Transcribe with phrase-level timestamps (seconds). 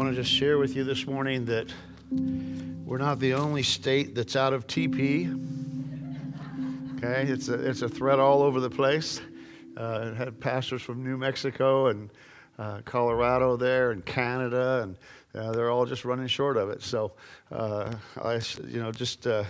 [0.00, 1.70] want to just share with you this morning that
[2.86, 5.28] we're not the only state that's out of TP.
[6.96, 9.20] Okay, it's a, it's a threat all over the place.
[9.76, 12.08] Uh, had pastors from New Mexico and
[12.58, 14.96] uh, Colorado there and Canada, and
[15.34, 16.82] uh, they're all just running short of it.
[16.82, 17.12] So,
[17.52, 19.44] uh, I, you know, just uh,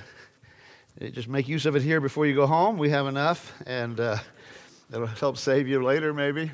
[1.12, 2.76] just make use of it here before you go home.
[2.76, 4.16] We have enough, and uh,
[4.92, 6.50] it'll help save you later, maybe.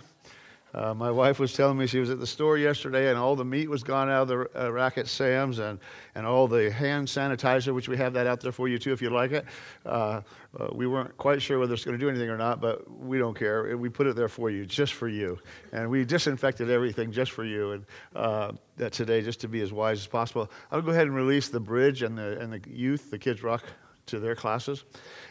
[0.74, 3.44] Uh, my wife was telling me she was at the store yesterday and all the
[3.44, 5.78] meat was gone out of the uh, rack at Sam's and,
[6.14, 9.00] and all the hand sanitizer, which we have that out there for you too if
[9.00, 9.46] you'd like it.
[9.86, 10.20] Uh,
[10.58, 13.16] uh we weren't quite sure whether it's going to do anything or not, but we
[13.16, 13.77] don't care.
[13.77, 15.38] We put it there for you, just for you.
[15.72, 17.72] And we disinfected everything just for you.
[17.72, 21.14] And uh, that today, just to be as wise as possible, I'll go ahead and
[21.14, 23.64] release the bridge and the, and the youth, the kids rock
[24.06, 24.84] to their classes.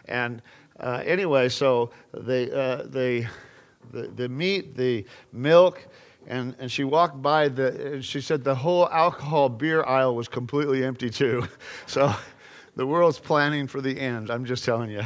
[0.06, 0.42] And
[0.80, 2.46] uh, anyway, so they,
[2.86, 3.28] they,
[3.92, 5.88] the, the meat, the milk,
[6.28, 10.28] and, and she walked by the, and she said the whole alcohol beer aisle was
[10.28, 11.48] completely empty too.
[11.88, 12.14] So
[12.76, 15.04] the world's planning for the end, I'm just telling you.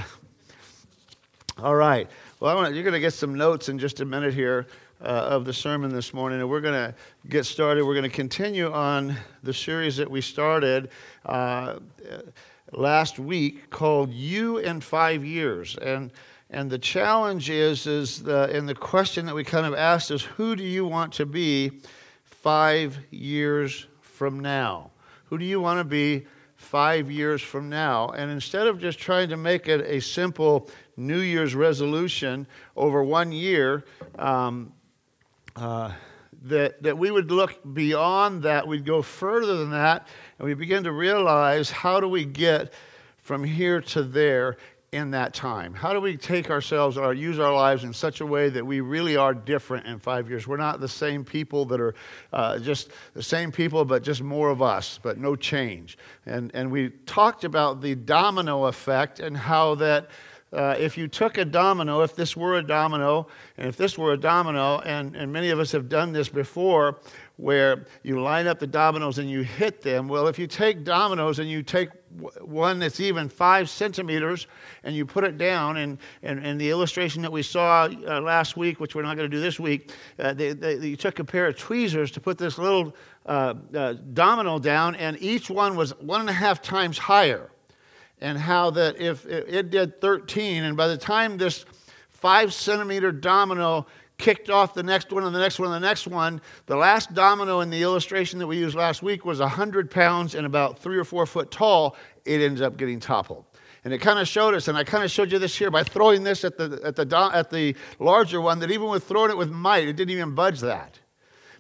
[1.62, 2.10] All right.
[2.40, 4.68] Well, want, you're going to get some notes in just a minute here
[5.02, 6.96] uh, of the sermon this morning, and we're going to
[7.28, 7.84] get started.
[7.84, 10.90] We're going to continue on the series that we started
[11.26, 11.80] uh,
[12.72, 15.76] last week called You in Five Years.
[15.78, 16.12] And
[16.50, 20.24] and the challenge is, is the, and the question that we kind of asked is,
[20.24, 21.80] who do you want to be
[22.24, 24.90] five years from now?
[25.26, 28.10] Who do you want to be five years from now?
[28.10, 33.32] And instead of just trying to make it a simple New Year's resolution over one
[33.32, 33.86] year,
[34.18, 34.74] um,
[35.56, 35.92] uh,
[36.44, 40.08] that, that we would look beyond that, we'd go further than that,
[40.40, 42.74] and we begin to realize how do we get
[43.18, 44.58] from here to there
[44.92, 45.74] in that time?
[45.74, 48.82] How do we take ourselves or use our lives in such a way that we
[48.82, 50.48] really are different in five years?
[50.48, 51.96] We're not the same people that are
[52.34, 55.98] uh, just the same people, but just more of us, but no change.
[56.26, 60.10] And, and we talked about the domino effect and how that.
[60.52, 63.28] Uh, if you took a domino, if this were a domino,
[63.58, 66.98] and if this were a domino, and, and many of us have done this before,
[67.40, 70.10] where you line up the dominoes and you hit them.
[70.10, 71.88] Well, if you take dominoes and you take
[72.42, 74.48] one that's even five centimeters
[74.84, 78.58] and you put it down, and, and, and the illustration that we saw uh, last
[78.58, 81.24] week, which we're not going to do this week, uh, they, they, you took a
[81.24, 82.94] pair of tweezers to put this little
[83.26, 87.50] uh, uh, domino down, and each one was one and a half times higher.
[88.20, 91.64] And how that if it did 13, and by the time this
[92.10, 93.88] five centimeter domino
[94.20, 96.42] kicked off the next one and the next one and the next one.
[96.68, 100.46] The last domino in the illustration that we used last week was 100 pounds and
[100.46, 101.96] about three or four foot tall.
[102.26, 103.46] It ends up getting toppled.
[103.84, 105.84] And it kind of showed us, and I kind of showed you this here by
[105.84, 109.38] throwing this at the, at, the, at the larger one, that even with throwing it
[109.38, 111.00] with might, it didn't even budge that.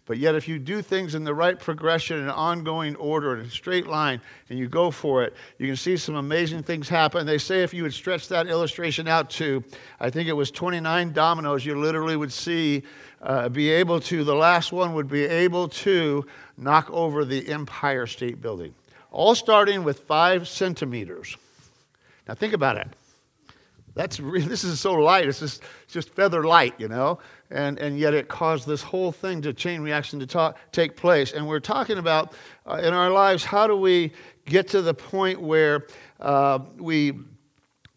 [0.09, 3.49] But yet, if you do things in the right progression and ongoing order in a
[3.51, 7.27] straight line and you go for it, you can see some amazing things happen.
[7.27, 9.63] They say if you would stretch that illustration out to,
[9.99, 12.81] I think it was 29 dominoes, you literally would see,
[13.21, 16.25] uh, be able to, the last one would be able to
[16.57, 18.73] knock over the Empire State Building.
[19.11, 21.37] All starting with five centimeters.
[22.27, 22.87] Now, think about it.
[23.93, 25.27] That's really, this is so light.
[25.27, 27.19] It's just, it's just feather light, you know?
[27.51, 31.33] And, and yet it caused this whole thing to chain reaction to talk, take place.
[31.33, 32.33] And we're talking about
[32.65, 34.11] uh, in our lives, how do we
[34.45, 35.87] get to the point where
[36.19, 37.13] uh, we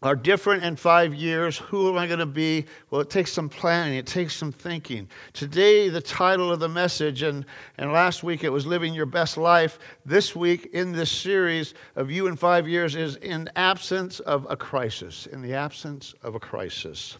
[0.03, 1.57] are different in five years.
[1.57, 2.65] Who am I going to be?
[2.89, 5.07] Well, it takes some planning, it takes some thinking.
[5.31, 7.45] Today, the title of the message, and,
[7.77, 9.79] and last week it was Living Your Best Life.
[10.05, 14.57] This week, in this series of You in Five Years, is In Absence of a
[14.57, 15.25] Crisis.
[15.27, 17.17] In the Absence of a Crisis.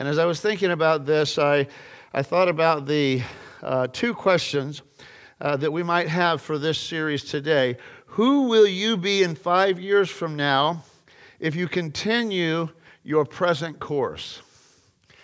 [0.00, 1.68] And as I was thinking about this, I,
[2.12, 3.22] I thought about the
[3.62, 4.82] uh, two questions
[5.40, 7.76] uh, that we might have for this series today.
[8.06, 10.82] Who will you be in five years from now?
[11.40, 12.68] if you continue
[13.02, 14.42] your present course.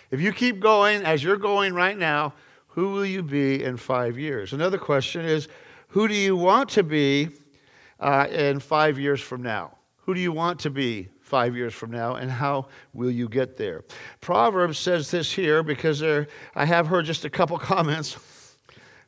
[0.09, 2.33] If you keep going as you're going right now,
[2.69, 4.51] who will you be in five years?
[4.53, 5.47] Another question is
[5.89, 7.29] who do you want to be
[7.99, 9.77] uh, in five years from now?
[9.99, 13.57] Who do you want to be five years from now, and how will you get
[13.57, 13.83] there?
[14.21, 18.17] Proverbs says this here because there, I have heard just a couple comments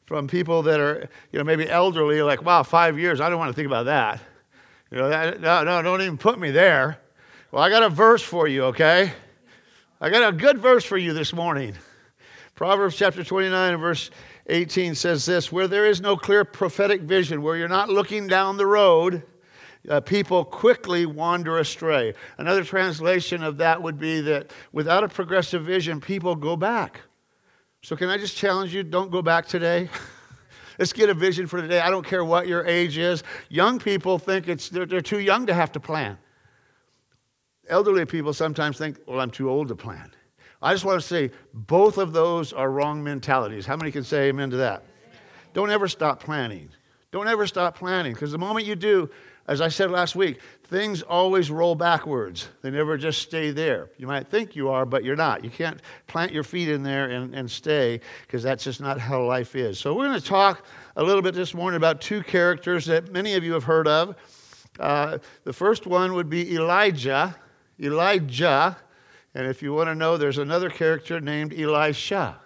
[0.05, 3.49] from people that are, you know, maybe elderly, like, wow, five years, I don't want
[3.49, 4.21] to think about that.
[4.91, 6.99] You know, that, no, no, don't even put me there.
[7.51, 9.13] Well, I got a verse for you, okay?
[10.01, 11.75] I got a good verse for you this morning.
[12.55, 14.11] Proverbs chapter 29 and verse
[14.47, 18.57] 18 says this Where there is no clear prophetic vision, where you're not looking down
[18.57, 19.23] the road,
[19.87, 22.13] uh, people quickly wander astray.
[22.37, 27.01] Another translation of that would be that without a progressive vision, people go back.
[27.81, 28.83] So, can I just challenge you?
[28.83, 29.89] Don't go back today.
[30.79, 31.79] Let's get a vision for today.
[31.79, 33.23] I don't care what your age is.
[33.49, 36.17] Young people think it's, they're, they're too young to have to plan.
[37.67, 40.11] Elderly people sometimes think, well, I'm too old to plan.
[40.61, 43.65] I just want to say both of those are wrong mentalities.
[43.65, 44.83] How many can say amen to that?
[45.53, 46.69] Don't ever stop planning.
[47.11, 49.09] Don't ever stop planning because the moment you do,
[49.49, 52.49] as I said last week, things always roll backwards.
[52.61, 53.89] They never just stay there.
[53.97, 55.43] You might think you are, but you're not.
[55.43, 59.23] You can't plant your feet in there and, and stay because that's just not how
[59.23, 59.79] life is.
[59.79, 60.67] So, we're going to talk
[60.97, 64.15] a little bit this morning about two characters that many of you have heard of.
[64.79, 67.35] Uh, the first one would be Elijah.
[67.81, 68.77] Elijah.
[69.33, 72.39] And if you want to know, there's another character named Elisha.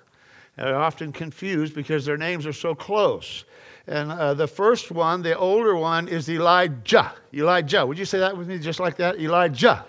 [0.56, 3.44] They're often confused because their names are so close.
[3.88, 7.14] And uh, the first one, the older one, is Elijah.
[7.34, 7.86] Elijah.
[7.86, 9.20] Would you say that with me just like that?
[9.20, 9.86] Elijah.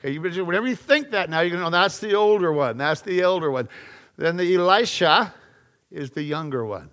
[0.00, 2.76] Okay, you, whenever you think that now, you're going to know that's the older one.
[2.78, 3.68] That's the elder one.
[4.16, 5.32] Then the Elisha
[5.90, 6.90] is the younger one.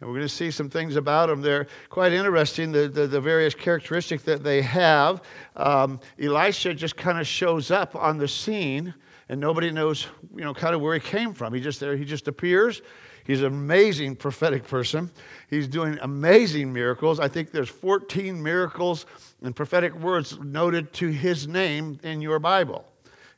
[0.00, 1.40] And we're going to see some things about them.
[1.42, 5.22] They're quite interesting, the, the, the various characteristics that they have.
[5.56, 8.94] Um, Elisha just kind of shows up on the scene,
[9.28, 11.52] and nobody knows, you know, kind of where he came from.
[11.54, 12.82] He just there, he just appears.
[13.24, 15.10] He's an amazing prophetic person.
[15.48, 17.20] He's doing amazing miracles.
[17.20, 19.06] I think there's 14 miracles
[19.42, 22.84] and prophetic words noted to his name in your Bible.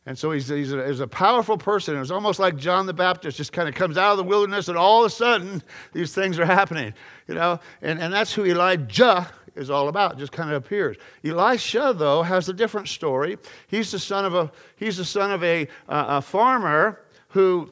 [0.06, 1.96] And so he's, he's, a, he's a powerful person.
[1.96, 4.68] It was almost like John the Baptist just kind of comes out of the wilderness
[4.68, 5.62] and all of a sudden
[5.92, 6.94] these things are happening,
[7.26, 7.58] you know?
[7.82, 10.96] And, and that's who Elijah is all about, just kind of appears.
[11.24, 13.36] Elisha, though, has a different story.
[13.66, 17.70] He's the son of a, he's the son of a, uh, a farmer who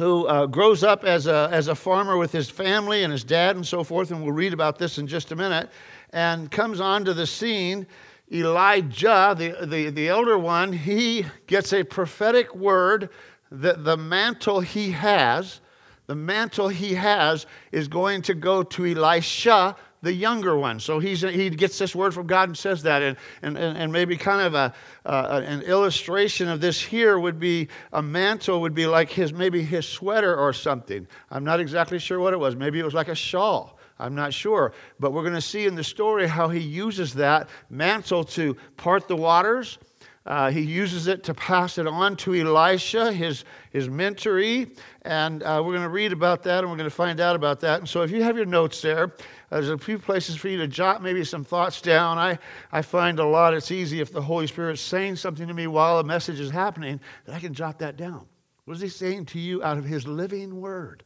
[0.00, 3.54] who uh, grows up as a, as a farmer with his family and his dad
[3.54, 5.68] and so forth, and we'll read about this in just a minute,
[6.14, 7.86] and comes onto the scene.
[8.32, 13.10] Elijah, the, the, the elder one, he gets a prophetic word
[13.50, 15.60] that the mantle he has,
[16.06, 20.80] the mantle he has, is going to go to Elisha, the younger one.
[20.80, 23.02] So he's, he gets this word from God and says that.
[23.02, 24.74] And, and, and maybe kind of a,
[25.04, 29.62] uh, an illustration of this here would be a mantle would be like his, maybe
[29.62, 31.06] his sweater or something.
[31.30, 32.56] I'm not exactly sure what it was.
[32.56, 33.78] Maybe it was like a shawl.
[33.98, 34.72] I'm not sure.
[34.98, 39.08] But we're going to see in the story how he uses that mantle to part
[39.08, 39.78] the waters.
[40.26, 44.76] Uh, he uses it to pass it on to Elisha, his, his mentoree.
[45.02, 47.60] And uh, we're going to read about that and we're going to find out about
[47.60, 47.80] that.
[47.80, 49.12] And so if you have your notes there,
[49.50, 52.18] there's a few places for you to jot maybe some thoughts down.
[52.18, 52.38] I,
[52.70, 55.98] I find a lot it's easy if the Holy Spirit's saying something to me while
[55.98, 58.26] a message is happening that I can jot that down.
[58.64, 61.02] What is he saying to you out of his living word?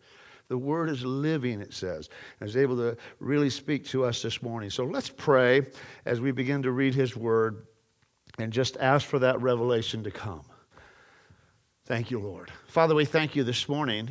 [0.48, 4.42] The word is living, it says, and is able to really speak to us this
[4.42, 4.68] morning.
[4.68, 5.62] So let's pray
[6.04, 7.66] as we begin to read his word
[8.38, 10.42] and just ask for that revelation to come.
[11.86, 12.50] Thank you, Lord.
[12.66, 14.10] Father, we thank you this morning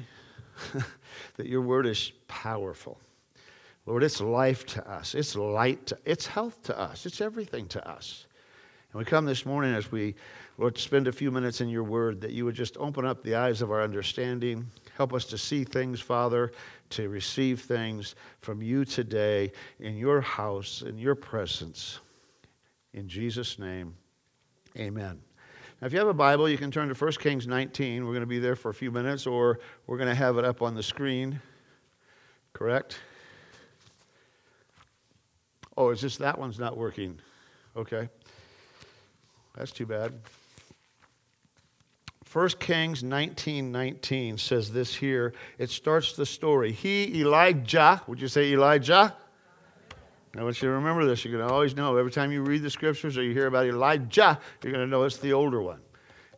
[1.37, 2.99] that your word is powerful.
[3.85, 5.13] Lord, it's life to us.
[5.13, 5.87] It's light.
[5.87, 7.05] To, it's health to us.
[7.05, 8.27] It's everything to us.
[8.91, 10.15] And we come this morning as we,
[10.57, 13.35] Lord, spend a few minutes in your word that you would just open up the
[13.35, 14.69] eyes of our understanding.
[14.95, 16.53] Help us to see things, Father,
[16.91, 21.99] to receive things from you today in your house, in your presence.
[22.93, 23.95] In Jesus' name,
[24.77, 25.19] amen.
[25.81, 28.05] Now, if you have a Bible, you can turn to 1 Kings 19.
[28.05, 30.45] We're going to be there for a few minutes, or we're going to have it
[30.45, 31.41] up on the screen.
[32.53, 32.99] Correct?
[35.75, 37.19] Oh, it's just that one's not working.
[37.75, 38.09] Okay.
[39.55, 40.13] That's too bad.
[42.31, 45.33] 1 Kings 19 19 says this here.
[45.59, 46.71] It starts the story.
[46.71, 49.15] He, Elijah, would you say Elijah?
[50.35, 51.23] I want you to remember this.
[51.23, 53.67] You're going to always know every time you read the scriptures or you hear about
[53.67, 55.79] Elijah, you're going to know it's the older one.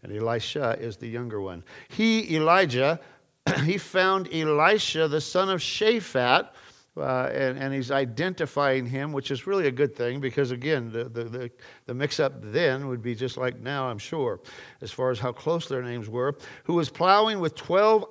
[0.04, 1.64] And Elisha is the younger one.
[1.88, 3.00] He, Elijah,
[3.64, 6.50] he found Elisha, the son of Shaphat,
[6.98, 11.06] uh, and, and, he's identifying him, which is really a good thing because, again, the,
[11.06, 11.52] the, the,
[11.88, 14.40] the mix up then would be just like now, I'm sure,
[14.82, 18.06] as far as how close their names were, who was plowing with 12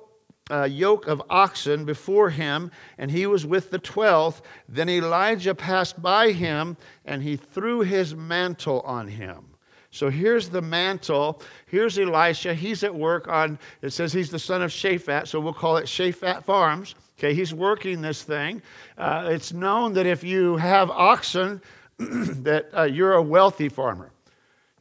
[0.51, 4.43] uh, yoke of oxen before him, and he was with the twelfth.
[4.69, 9.45] Then Elijah passed by him, and he threw his mantle on him.
[9.89, 11.41] So here's the mantle.
[11.67, 12.53] Here's Elisha.
[12.53, 15.85] He's at work on, it says he's the son of Shaphat, so we'll call it
[15.85, 16.95] Shaphat Farms.
[17.17, 18.61] Okay, he's working this thing.
[18.97, 21.61] Uh, it's known that if you have oxen,
[21.97, 24.11] that uh, you're a wealthy farmer.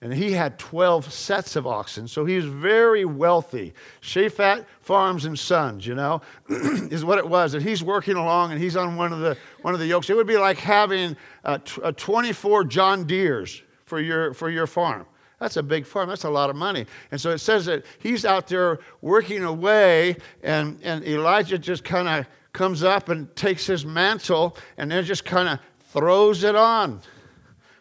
[0.01, 3.73] And he had 12 sets of oxen, so he was very wealthy.
[4.03, 7.55] Shaphat Farms and Sons, you know, is what it was.
[7.55, 10.11] And he's working along and he's on one of the, one of the yokes.
[10.11, 15.07] It would be like having a, a 24 John Deeres for your, for your farm.
[15.41, 16.09] That's a big farm.
[16.09, 16.87] That's a lot of money.
[17.11, 22.09] And so it says that he's out there working away, and, and Elijah just kind
[22.09, 25.59] of comes up and takes his mantle and then just kind of
[25.93, 27.01] throws it on.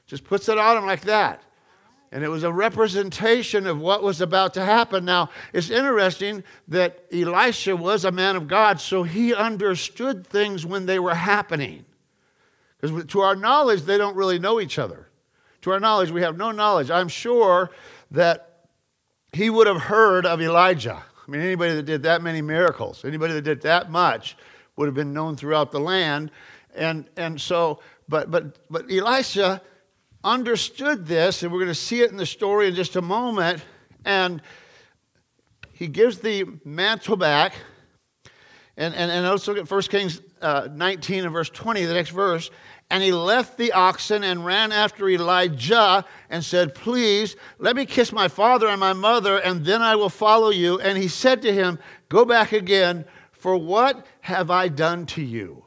[0.07, 1.41] Just puts it on him like that.
[2.11, 5.05] And it was a representation of what was about to happen.
[5.05, 10.85] Now, it's interesting that Elisha was a man of God, so he understood things when
[10.85, 11.85] they were happening.
[12.79, 15.07] Because to our knowledge, they don't really know each other.
[15.63, 16.91] To our knowledge, we have no knowledge.
[16.91, 17.71] I'm sure
[18.11, 18.67] that
[19.31, 21.01] he would have heard of Elijah.
[21.25, 24.35] I mean, anybody that did that many miracles, anybody that did that much,
[24.75, 26.31] would have been known throughout the land.
[26.75, 27.79] And, and so,
[28.09, 29.61] but, but, but Elisha
[30.21, 33.63] understood this, and we're going to see it in the story in just a moment.
[34.03, 34.41] And
[35.71, 37.53] he gives the mantle back.
[38.75, 42.09] And, and, and let's look at 1 Kings uh, 19 and verse 20, the next
[42.09, 42.51] verse.
[42.93, 48.11] And he left the oxen and ran after Elijah and said, Please, let me kiss
[48.11, 50.79] my father and my mother, and then I will follow you.
[50.79, 55.65] And he said to him, Go back again, for what have I done to you?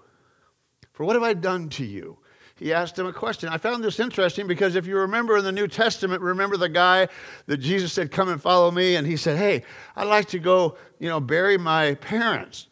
[0.92, 2.16] For what have I done to you?
[2.54, 3.48] he asked him a question.
[3.48, 7.08] I found this interesting because if you remember in the New Testament, remember the guy
[7.46, 8.94] that Jesus said, Come and follow me?
[8.94, 9.64] And he said, Hey,
[9.96, 12.68] I'd like to go, you know, bury my parents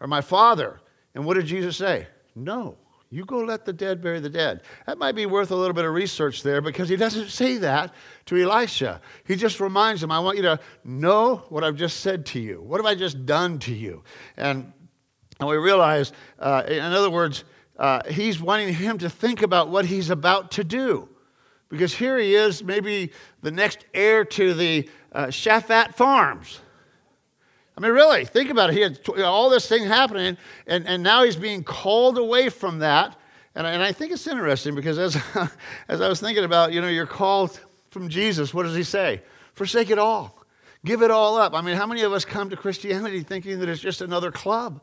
[0.00, 0.80] or my father.
[1.14, 2.08] And what did Jesus say?
[2.34, 2.78] No.
[3.12, 4.62] You go let the dead bury the dead.
[4.86, 7.92] That might be worth a little bit of research there because he doesn't say that
[8.24, 9.02] to Elisha.
[9.26, 12.62] He just reminds him, I want you to know what I've just said to you.
[12.62, 14.02] What have I just done to you?
[14.38, 14.72] And,
[15.38, 17.44] and we realize, uh, in other words,
[17.78, 21.06] uh, he's wanting him to think about what he's about to do.
[21.68, 26.60] Because here he is, maybe the next heir to the uh, Shaphat Farms.
[27.76, 28.74] I mean, really, think about it.
[28.74, 30.36] He had all this thing happening,
[30.66, 33.18] and, and now he's being called away from that.
[33.54, 35.16] And I, and I think it's interesting because as,
[35.88, 37.60] as I was thinking about, you know, you're called
[37.90, 39.22] from Jesus, what does he say?
[39.54, 40.38] Forsake it all.
[40.84, 41.54] Give it all up.
[41.54, 44.82] I mean, how many of us come to Christianity thinking that it's just another club?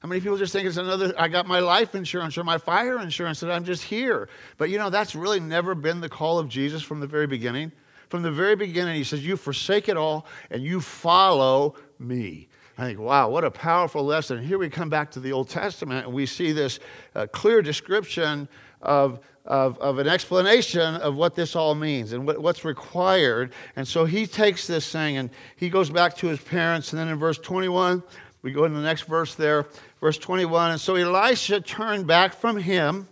[0.00, 3.00] How many people just think it's another, I got my life insurance or my fire
[3.00, 4.28] insurance that I'm just here?
[4.56, 7.72] But you know, that's really never been the call of Jesus from the very beginning.
[8.08, 12.48] From the very beginning, he says, You forsake it all and you follow me.
[12.78, 14.42] I think, wow, what a powerful lesson.
[14.42, 16.80] Here we come back to the Old Testament and we see this
[17.14, 18.48] uh, clear description
[18.80, 23.52] of, of, of, an explanation of what this all means and what, what's required.
[23.76, 26.92] And so he takes this thing and he goes back to his parents.
[26.92, 28.02] And then in verse 21,
[28.42, 29.66] we go into the next verse there,
[30.00, 30.70] verse 21.
[30.70, 33.06] And so Elisha turned back from him,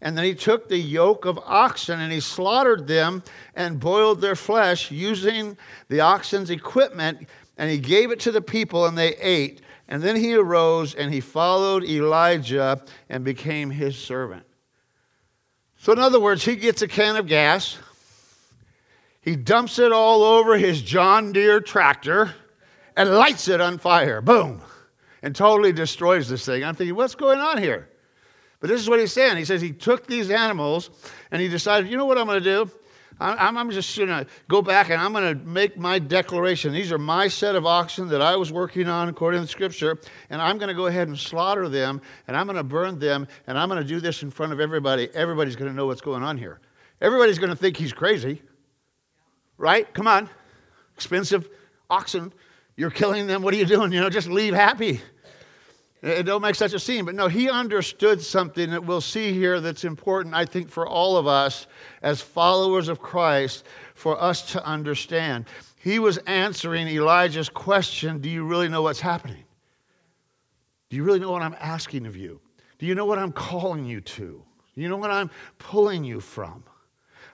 [0.00, 3.24] and then he took the yoke of oxen and he slaughtered them
[3.56, 5.56] and boiled their flesh using
[5.88, 7.26] the oxen's equipment,
[7.58, 9.60] and he gave it to the people, and they ate.
[9.88, 14.44] And then he arose and he followed Elijah and became his servant.
[15.78, 17.78] So, in other words, he gets a can of gas,
[19.20, 22.34] he dumps it all over his John Deere tractor
[22.96, 24.20] and lights it on fire.
[24.20, 24.62] Boom.
[25.22, 26.64] And totally destroys this thing.
[26.64, 27.88] I'm thinking, what's going on here?
[28.60, 29.36] But this is what he's saying.
[29.36, 30.90] He says he took these animals
[31.30, 32.70] and he decided, you know what I'm going to do?
[33.20, 36.72] I'm, I'm just going to go back and I'm going to make my declaration.
[36.72, 39.98] These are my set of oxen that I was working on according to the scripture,
[40.30, 43.26] and I'm going to go ahead and slaughter them, and I'm going to burn them,
[43.46, 45.08] and I'm going to do this in front of everybody.
[45.14, 46.60] Everybody's going to know what's going on here.
[47.00, 48.42] Everybody's going to think he's crazy,
[49.56, 49.92] right?
[49.94, 50.28] Come on.
[50.96, 51.48] Expensive
[51.90, 52.32] oxen
[52.78, 53.42] you're killing them.
[53.42, 53.90] What are you doing?
[53.92, 55.00] You know, just leave happy.
[56.00, 57.04] It don't make such a scene.
[57.04, 61.16] But no, he understood something that we'll see here that's important, I think, for all
[61.16, 61.66] of us
[62.02, 63.64] as followers of Christ,
[63.94, 65.46] for us to understand.
[65.80, 69.44] He was answering Elijah's question Do you really know what's happening?
[70.90, 72.40] Do you really know what I'm asking of you?
[72.78, 74.42] Do you know what I'm calling you to?
[74.74, 76.62] Do you know what I'm pulling you from?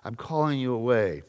[0.04, 1.22] I'm calling you away.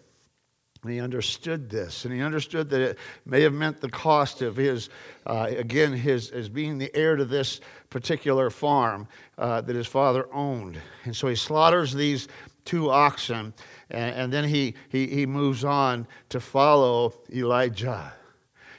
[0.86, 4.56] And he understood this, and he understood that it may have meant the cost of
[4.56, 4.89] his,
[5.25, 9.08] uh, again, his as being the heir to this particular farm
[9.39, 10.80] uh, that his father owned.
[11.06, 12.27] And so he slaughters these
[12.65, 13.56] two oxen,
[13.89, 18.13] and, and then he, he, he moves on to follow Elijah.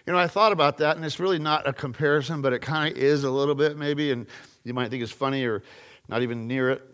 [0.06, 2.92] You know, I thought about that, and it's really not a comparison, but it kind
[2.94, 4.28] of is a little bit, maybe, and
[4.62, 5.64] you might think it's funny or
[6.08, 6.88] not even near it.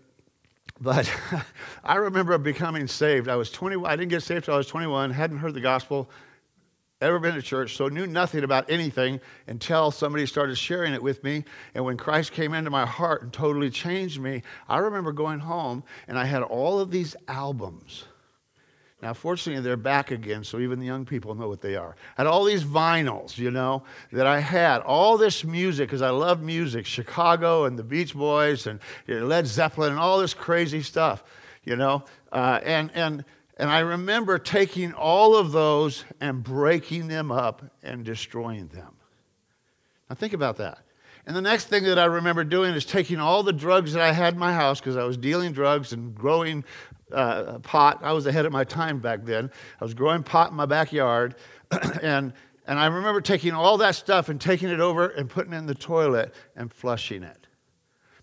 [0.82, 1.08] But
[1.84, 3.28] I remember becoming saved.
[3.28, 3.88] I was 21.
[3.88, 6.10] I didn't get saved until I was 21, hadn't heard the gospel,
[7.00, 11.22] ever been to church, so knew nothing about anything until somebody started sharing it with
[11.22, 11.44] me.
[11.74, 15.84] And when Christ came into my heart and totally changed me, I remember going home
[16.08, 18.04] and I had all of these albums
[19.02, 21.96] now, fortunately, they're back again, so even the young people know what they are.
[22.16, 23.82] I had all these vinyls, you know,
[24.12, 28.68] that I had, all this music, because I love music Chicago and the Beach Boys
[28.68, 28.78] and
[29.08, 31.24] Led Zeppelin and all this crazy stuff,
[31.64, 32.04] you know.
[32.30, 33.24] Uh, and, and,
[33.56, 38.94] and I remember taking all of those and breaking them up and destroying them.
[40.08, 40.78] Now, think about that.
[41.26, 44.12] And the next thing that I remember doing is taking all the drugs that I
[44.12, 46.64] had in my house because I was dealing drugs and growing
[47.12, 48.00] uh, pot.
[48.02, 49.50] I was ahead of my time back then.
[49.80, 51.34] I was growing pot in my backyard.
[52.02, 52.32] and,
[52.66, 55.66] and I remember taking all that stuff and taking it over and putting it in
[55.66, 57.46] the toilet and flushing it.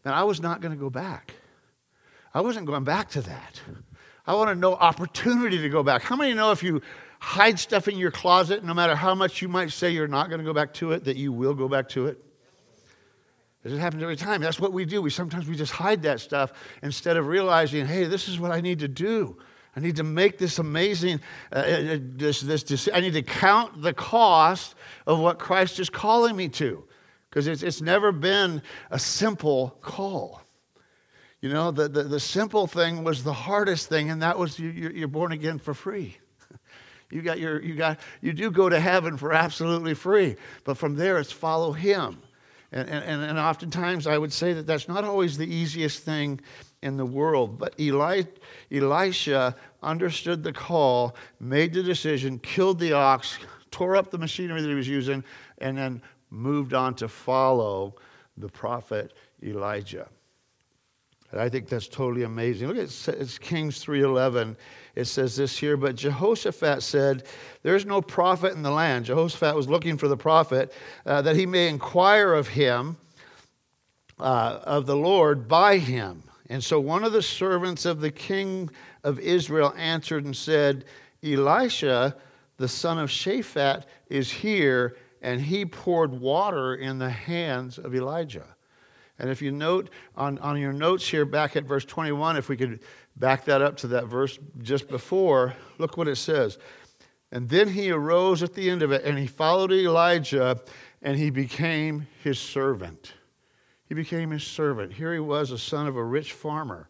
[0.05, 1.33] And I was not going to go back.
[2.33, 3.59] I wasn't going back to that.
[4.25, 6.03] I wanted no opportunity to go back.
[6.03, 6.81] How many know if you
[7.19, 10.39] hide stuff in your closet, no matter how much you might say you're not going
[10.39, 12.23] to go back to it, that you will go back to it?
[13.71, 14.41] It happens every time.
[14.41, 15.01] That's what we do.
[15.01, 18.61] We sometimes we just hide that stuff instead of realizing, hey, this is what I
[18.61, 19.37] need to do.
[19.75, 21.21] I need to make this amazing,
[21.51, 25.89] uh, uh this, this, this, I need to count the cost of what Christ is
[25.89, 26.83] calling me to.
[27.29, 30.41] Because it's, it's never been a simple call.
[31.41, 34.69] You know, the, the, the, simple thing was the hardest thing, and that was you,
[34.71, 36.17] you're born again for free.
[37.11, 40.95] You got your, you got, you do go to heaven for absolutely free, but from
[40.95, 42.21] there it's follow Him.
[42.71, 46.39] And, and, and oftentimes I would say that that's not always the easiest thing
[46.81, 47.57] in the world.
[47.57, 48.23] But Eli,
[48.71, 53.39] Elisha understood the call, made the decision, killed the ox,
[53.71, 55.23] tore up the machinery that he was using,
[55.59, 57.95] and then moved on to follow
[58.37, 60.07] the prophet Elijah.
[61.31, 62.67] And I think that's totally amazing.
[62.67, 62.83] Look at
[63.19, 64.55] it's Kings 3:11.
[64.99, 67.23] It says this here, but Jehoshaphat said,
[67.63, 70.73] "There's no prophet in the land." Jehoshaphat was looking for the prophet
[71.05, 72.97] uh, that he may inquire of him,
[74.19, 76.23] uh, of the Lord, by him.
[76.49, 78.69] And so one of the servants of the king
[79.05, 80.83] of Israel answered and said,
[81.23, 82.17] "Elisha,
[82.57, 88.57] the son of Shaphat, is here, and he poured water in the hands of Elijah."
[89.19, 92.55] And if you note on, on your notes here back at verse 21, if we
[92.55, 92.79] could
[93.19, 96.57] back that up to that verse just before, look what it says.
[97.31, 100.59] And then he arose at the end of it and he followed Elijah
[101.01, 103.13] and he became his servant.
[103.87, 104.93] He became his servant.
[104.93, 106.87] Here he was, a son of a rich farmer,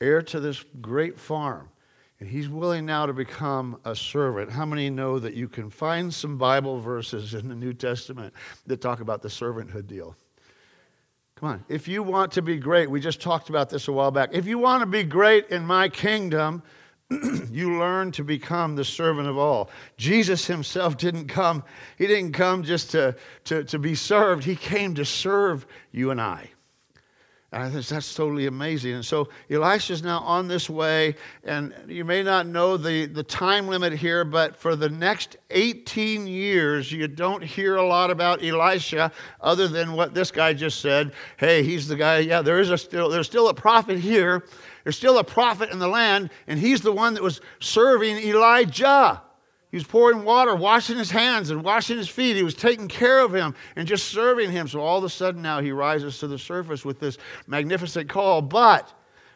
[0.00, 1.68] heir to this great farm.
[2.20, 4.50] And he's willing now to become a servant.
[4.50, 8.34] How many know that you can find some Bible verses in the New Testament
[8.66, 10.16] that talk about the servanthood deal?
[11.38, 11.64] Come on.
[11.68, 14.30] If you want to be great, we just talked about this a while back.
[14.32, 16.64] If you want to be great in my kingdom,
[17.52, 19.70] you learn to become the servant of all.
[19.96, 21.62] Jesus himself didn't come,
[21.96, 26.20] he didn't come just to, to, to be served, he came to serve you and
[26.20, 26.50] I.
[27.50, 28.92] And I think that's totally amazing.
[28.92, 33.68] And so Elisha's now on this way, and you may not know the, the time
[33.68, 39.10] limit here, but for the next 18 years, you don't hear a lot about Elisha
[39.40, 41.12] other than what this guy just said.
[41.38, 44.44] Hey, he's the guy, yeah, there is a still, there's still a prophet here.
[44.84, 49.22] There's still a prophet in the land, and he's the one that was serving Elijah.
[49.70, 52.36] He was pouring water, washing his hands and washing his feet.
[52.36, 54.66] He was taking care of him and just serving him.
[54.66, 58.40] So all of a sudden now he rises to the surface with this magnificent call.
[58.40, 58.90] But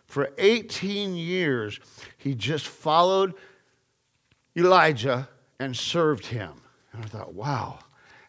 [0.07, 1.79] for 18 years,
[2.17, 3.35] he just followed
[4.57, 5.29] Elijah
[5.61, 6.53] and served him.
[6.93, 7.79] And I thought, wow,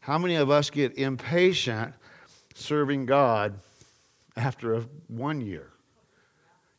[0.01, 1.93] how many of us get impatient
[2.53, 3.57] serving God
[4.35, 5.69] after one year?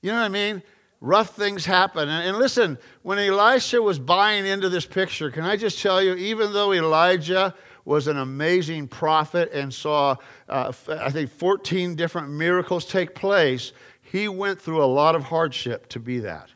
[0.02, 0.62] You know what I mean?
[1.04, 2.08] Rough things happen.
[2.08, 6.14] And, and, listen, when Elisha was buying into this picture, can I just tell you,
[6.14, 10.16] even though Elijah was an amazing prophet and saw,
[10.48, 15.88] uh, I think, 14 different miracles take place, he went through a lot of hardship
[15.90, 16.53] to be that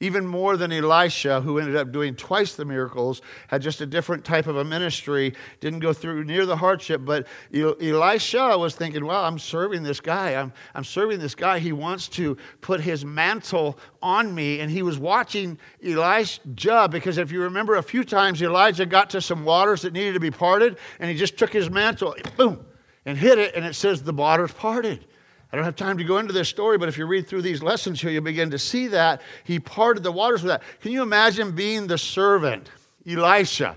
[0.00, 4.24] even more than Elisha, who ended up doing twice the miracles, had just a different
[4.24, 7.00] type of a ministry, didn't go through near the hardship.
[7.04, 10.34] But Elisha was thinking, well, I'm serving this guy.
[10.36, 11.58] I'm, I'm serving this guy.
[11.58, 14.60] He wants to put his mantle on me.
[14.60, 19.20] And he was watching Elijah because if you remember a few times, Elijah got to
[19.20, 22.64] some waters that needed to be parted, and he just took his mantle, boom,
[23.04, 25.04] and hit it, and it says the waters parted.
[25.52, 27.62] I don't have time to go into this story, but if you read through these
[27.62, 30.62] lessons here, you'll begin to see that he parted the waters with that.
[30.82, 32.70] Can you imagine being the servant,
[33.06, 33.76] Elisha,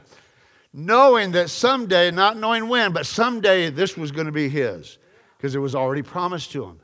[0.73, 4.97] knowing that someday, not knowing when, but someday this was going to be his
[5.37, 6.79] because it was already promised to him?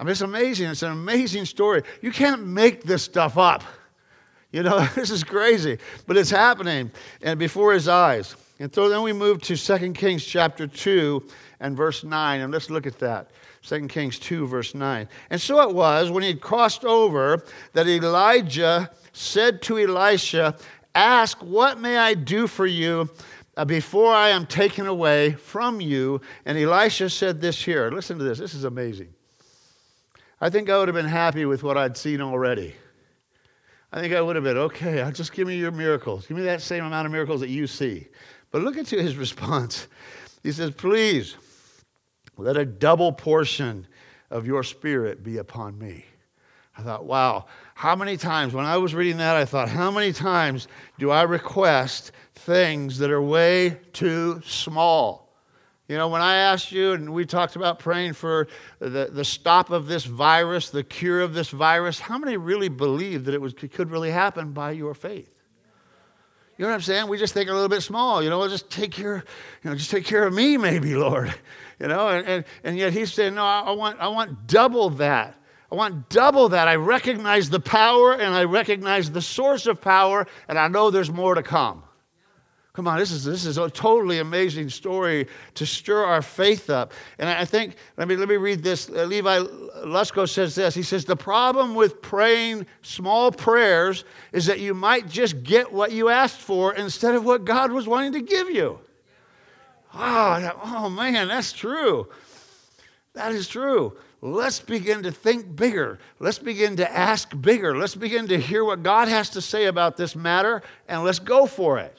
[0.00, 0.68] I mean, it's amazing.
[0.68, 1.82] It's an amazing story.
[2.00, 3.62] You can't make this stuff up.
[4.50, 6.90] You know, this is crazy, but it's happening
[7.22, 8.34] and before his eyes.
[8.62, 11.26] And so then we move to 2 Kings chapter 2
[11.58, 13.32] and verse 9, and let's look at that.
[13.64, 15.08] 2 Kings 2, verse 9.
[15.30, 20.56] And so it was when he crossed over that Elijah said to Elisha,
[20.94, 23.10] Ask, what may I do for you
[23.56, 26.20] uh, before I am taken away from you?
[26.46, 27.90] And Elisha said this here.
[27.90, 28.38] Listen to this.
[28.38, 29.12] This is amazing.
[30.40, 32.76] I think I would have been happy with what I'd seen already.
[33.92, 36.26] I think I would have been, okay, just give me your miracles.
[36.26, 38.06] Give me that same amount of miracles that you see.
[38.52, 39.88] But look at his response.
[40.42, 41.36] He says, Please,
[42.36, 43.86] Let a double portion
[44.30, 46.06] of your spirit be upon me.
[46.76, 50.12] I thought, wow, how many times, when I was reading that, I thought, how many
[50.12, 55.34] times do I request things that are way too small?
[55.88, 59.68] You know, when I asked you and we talked about praying for the, the stop
[59.68, 63.52] of this virus, the cure of this virus, how many really believe that it was,
[63.52, 65.31] could really happen by your faith?
[66.62, 67.08] You know what I'm saying?
[67.08, 68.22] We just think a little bit small.
[68.22, 69.24] You know, just take care,
[69.64, 71.34] you know, just take care of me, maybe, Lord.
[71.80, 75.34] You know, and, and, and yet he's saying, no, I want, I want double that.
[75.72, 76.68] I want double that.
[76.68, 81.10] I recognize the power and I recognize the source of power, and I know there's
[81.10, 81.82] more to come.
[82.72, 86.92] Come on, this is, this is a totally amazing story to stir our faith up.
[87.18, 88.88] And I think, let me, let me read this.
[88.88, 89.40] Uh, Levi
[89.84, 90.74] Lusko says this.
[90.74, 95.92] He says, The problem with praying small prayers is that you might just get what
[95.92, 98.78] you asked for instead of what God was wanting to give you.
[99.94, 102.08] Oh, oh man, that's true.
[103.14, 103.96] That is true.
[104.22, 105.98] Let's begin to think bigger.
[106.20, 107.76] Let's begin to ask bigger.
[107.76, 111.46] Let's begin to hear what God has to say about this matter, and let's go
[111.46, 111.98] for it.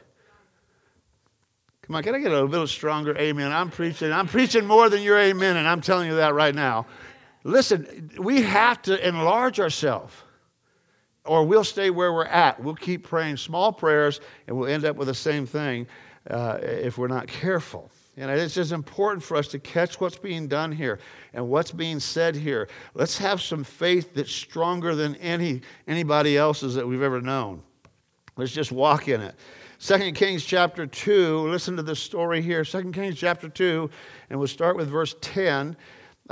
[1.83, 3.51] Come on, can I get a little stronger amen?
[3.51, 4.13] I'm preaching.
[4.13, 6.85] I'm preaching more than your amen, and I'm telling you that right now.
[7.43, 10.13] Listen, we have to enlarge ourselves,
[11.25, 12.61] or we'll stay where we're at.
[12.61, 15.87] We'll keep praying small prayers, and we'll end up with the same thing
[16.29, 17.91] uh, if we're not careful.
[18.15, 20.99] And it's just important for us to catch what's being done here
[21.33, 22.69] and what's being said here.
[22.93, 27.63] Let's have some faith that's stronger than any, anybody else's that we've ever known.
[28.37, 29.35] Let's just walk in it.
[29.79, 32.63] 2 Kings chapter 2, listen to this story here.
[32.63, 33.89] 2 Kings chapter 2,
[34.29, 35.75] and we'll start with verse 10.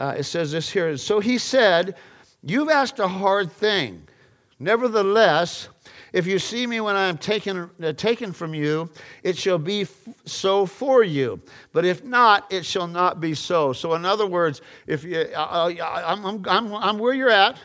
[0.01, 1.95] Uh, it says this here So he said,
[2.41, 4.01] You've asked a hard thing.
[4.57, 5.69] Nevertheless,
[6.11, 8.89] if you see me when I am taken, uh, taken from you,
[9.21, 11.39] it shall be f- so for you.
[11.71, 13.73] But if not, it shall not be so.
[13.73, 15.71] So, in other words, if you, uh,
[16.07, 17.59] I'm, I'm, I'm, I'm where you're at.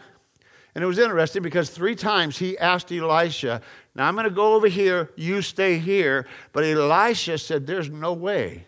[0.75, 3.63] And it was interesting because three times he asked Elisha,
[3.95, 6.27] now I'm going to go over here, you stay here.
[6.53, 8.67] But Elisha said, There's no way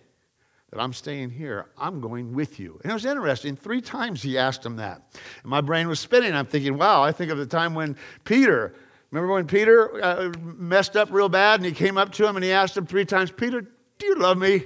[0.71, 1.67] that I'm staying here.
[1.79, 2.79] I'm going with you.
[2.83, 3.57] And it was interesting.
[3.57, 5.03] Three times he asked him that.
[5.43, 6.35] And my brain was spinning.
[6.35, 8.75] I'm thinking, wow, I think of the time when Peter,
[9.11, 12.45] remember when Peter uh, messed up real bad and he came up to him and
[12.45, 14.65] he asked him three times, Peter, do you love me?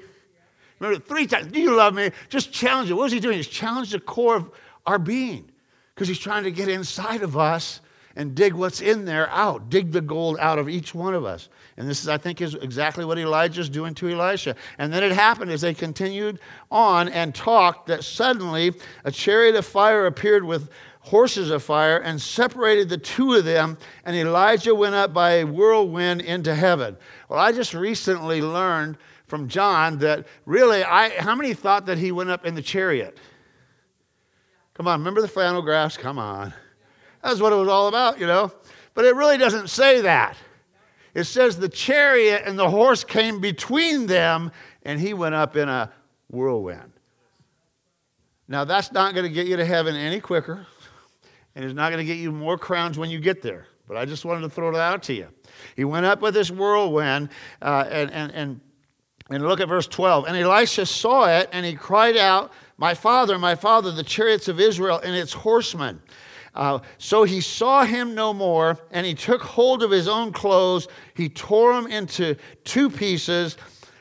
[0.80, 2.10] Remember, three times, do you love me?
[2.28, 2.94] Just challenge it.
[2.94, 3.36] What was he doing?
[3.36, 4.50] He's challenged the core of
[4.84, 5.48] our being
[5.94, 7.80] because he's trying to get inside of us
[8.16, 9.70] and dig what's in there out.
[9.70, 11.48] Dig the gold out of each one of us.
[11.76, 14.56] And this is, I think, is exactly what Elijah's doing to Elisha.
[14.78, 16.38] And then it happened as they continued
[16.70, 20.70] on and talked that suddenly a chariot of fire appeared with
[21.02, 25.44] horses of fire and separated the two of them, and Elijah went up by a
[25.44, 26.96] whirlwind into heaven.
[27.28, 32.12] Well, I just recently learned from John that really, I, how many thought that he
[32.12, 33.18] went up in the chariot?
[34.74, 35.96] Come on, remember the flannel graphs?
[35.96, 36.54] Come on.
[37.22, 38.52] That's what it was all about, you know.
[38.94, 40.36] But it really doesn't say that.
[41.14, 44.50] It says the chariot and the horse came between them,
[44.82, 45.92] and he went up in a
[46.30, 46.92] whirlwind.
[48.48, 50.66] Now, that's not going to get you to heaven any quicker,
[51.54, 53.66] and it's not going to get you more crowns when you get there.
[53.86, 55.28] But I just wanted to throw it out to you.
[55.76, 57.28] He went up with this whirlwind,
[57.60, 58.60] uh, and, and, and,
[59.30, 60.26] and look at verse 12.
[60.26, 64.60] And Elisha saw it, and he cried out, My father, my father, the chariots of
[64.60, 66.00] Israel and its horsemen.
[66.54, 70.86] Uh, so he saw him no more, and he took hold of his own clothes.
[71.14, 73.56] He tore them into two pieces,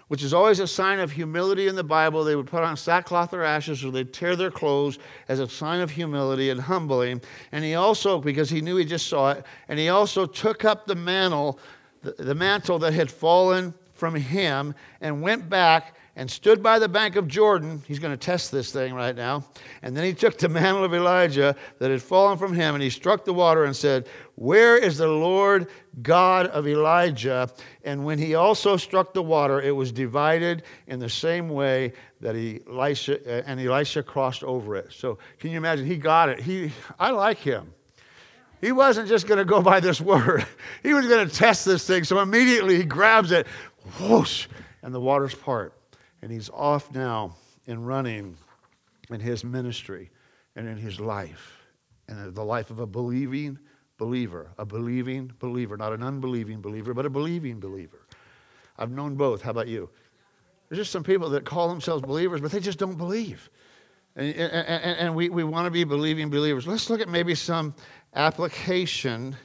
[0.10, 2.26] which is always a sign of humility in the Bible.
[2.26, 5.80] They would put on sackcloth or ashes, or they'd tear their clothes as a sign
[5.80, 7.22] of humility and humbling.
[7.54, 10.86] And he also, because he knew he just saw it, and he also took up
[10.86, 11.58] the mantle,
[12.02, 16.88] the, the mantle that had fallen from him, and went back and stood by the
[16.88, 17.82] bank of Jordan.
[17.88, 19.44] He's going to test this thing right now.
[19.82, 22.92] And then he took the mantle of Elijah that had fallen from him and he
[22.92, 25.66] struck the water and said, Where is the Lord
[26.04, 27.50] God of Elijah?
[27.84, 32.36] And when he also struck the water, it was divided in the same way that
[32.68, 34.94] Elisha uh, and Elisha crossed over it.
[34.94, 35.88] So can you imagine?
[35.88, 36.40] He got it.
[36.40, 37.74] He, I like him.
[38.62, 40.46] He wasn't just going to go by this word.
[40.84, 42.04] He was going to test this thing.
[42.04, 43.48] So immediately he grabs it,
[44.00, 44.46] whoosh,
[44.84, 45.74] and the waters part
[46.22, 47.36] and he's off now
[47.68, 48.36] and running
[49.10, 50.10] in his ministry
[50.56, 51.62] and in his life
[52.08, 53.58] and the life of a believing
[53.98, 58.06] believer, a believing believer, not an unbelieving believer, but a believing believer.
[58.78, 59.42] I've known both.
[59.42, 59.90] How about you?
[60.68, 63.50] There's just some people that call themselves believers, but they just don't believe.
[64.16, 66.68] And, and, and we, we want to be believing believers.
[66.68, 67.76] Let's look at maybe some
[68.16, 69.36] application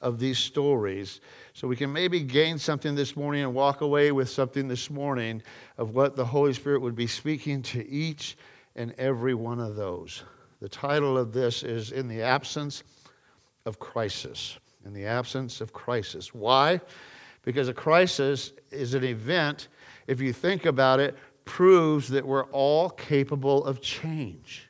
[0.00, 1.20] of these stories
[1.58, 5.42] so we can maybe gain something this morning and walk away with something this morning
[5.76, 8.36] of what the Holy Spirit would be speaking to each
[8.76, 10.22] and every one of those.
[10.60, 12.84] The title of this is In the Absence
[13.66, 14.56] of Crisis.
[14.86, 16.32] In the Absence of Crisis.
[16.32, 16.80] Why?
[17.42, 19.66] Because a crisis is an event,
[20.06, 24.68] if you think about it, proves that we're all capable of change.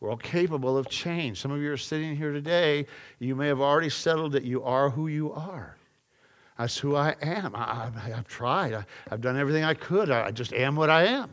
[0.00, 1.38] We're all capable of change.
[1.38, 2.86] Some of you are sitting here today,
[3.18, 5.77] you may have already settled that you are who you are.
[6.58, 7.54] That's who I am.
[7.54, 8.74] I, have tried.
[8.74, 10.10] I, have done everything I could.
[10.10, 11.30] I just am what I am.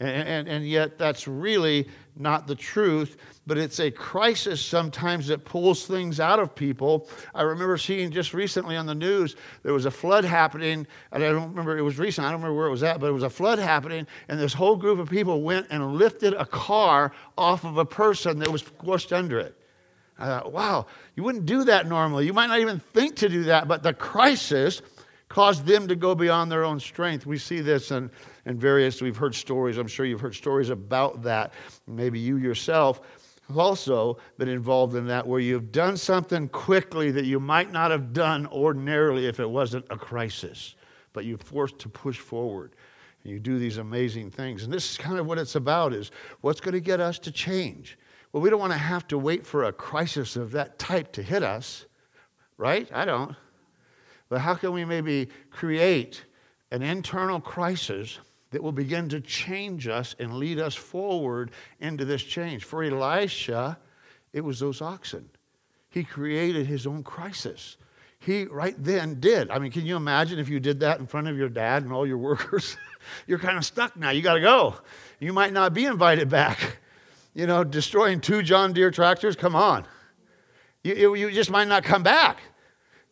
[0.00, 3.16] And, and, and, yet, that's really not the truth,
[3.48, 7.08] but it's a crisis sometimes that pulls things out of people.
[7.34, 11.32] I remember seeing just recently on the news there was a flood happening, and I
[11.32, 13.24] don't remember, it was recent, I don't remember where it was at, but it was
[13.24, 17.64] a flood happening, and this whole group of people went and lifted a car off
[17.64, 19.57] of a person that was squished under it.
[20.18, 22.26] I thought, wow, you wouldn't do that normally.
[22.26, 24.82] You might not even think to do that, but the crisis
[25.28, 27.26] caused them to go beyond their own strength.
[27.26, 28.10] We see this in,
[28.46, 31.52] in various, we've heard stories, I'm sure you've heard stories about that.
[31.86, 33.00] Maybe you yourself
[33.46, 37.90] have also been involved in that, where you've done something quickly that you might not
[37.90, 40.74] have done ordinarily if it wasn't a crisis,
[41.12, 42.72] but you're forced to push forward.
[43.22, 44.64] And you do these amazing things.
[44.64, 47.32] And this is kind of what it's about is what's going to get us to
[47.32, 47.98] change?
[48.32, 51.22] Well, we don't want to have to wait for a crisis of that type to
[51.22, 51.86] hit us,
[52.56, 52.88] right?
[52.92, 53.34] I don't.
[54.28, 56.24] But how can we maybe create
[56.70, 58.18] an internal crisis
[58.50, 62.64] that will begin to change us and lead us forward into this change?
[62.64, 63.78] For Elisha,
[64.32, 65.30] it was those oxen.
[65.88, 67.78] He created his own crisis.
[68.20, 69.50] He right then did.
[69.50, 71.92] I mean, can you imagine if you did that in front of your dad and
[71.92, 72.76] all your workers?
[73.26, 74.10] You're kind of stuck now.
[74.10, 74.74] You got to go.
[75.18, 76.78] You might not be invited back.
[77.38, 79.86] You know, destroying two John Deere tractors, come on.
[80.82, 82.40] You, you just might not come back.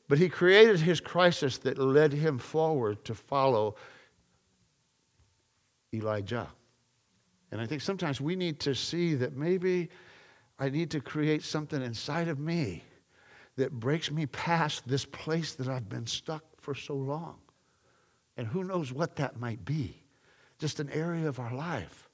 [0.08, 3.76] But he created his crisis that led him forward to follow
[5.94, 6.48] Elijah.
[7.52, 9.90] And I think sometimes we need to see that maybe
[10.58, 12.82] I need to create something inside of me
[13.54, 17.36] that breaks me past this place that I've been stuck for so long.
[18.36, 20.02] And who knows what that might be?
[20.58, 22.05] Just an area of our life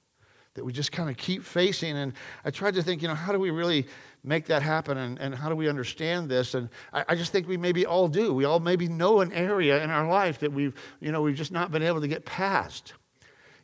[0.55, 1.97] that we just kind of keep facing.
[1.97, 2.13] And
[2.45, 3.87] I tried to think, you know, how do we really
[4.25, 6.55] make that happen and, and how do we understand this?
[6.55, 8.33] And I, I, just think we maybe all do.
[8.35, 11.53] We all maybe know an area in our life that we've, you know, we've just
[11.53, 12.95] not been able to get past.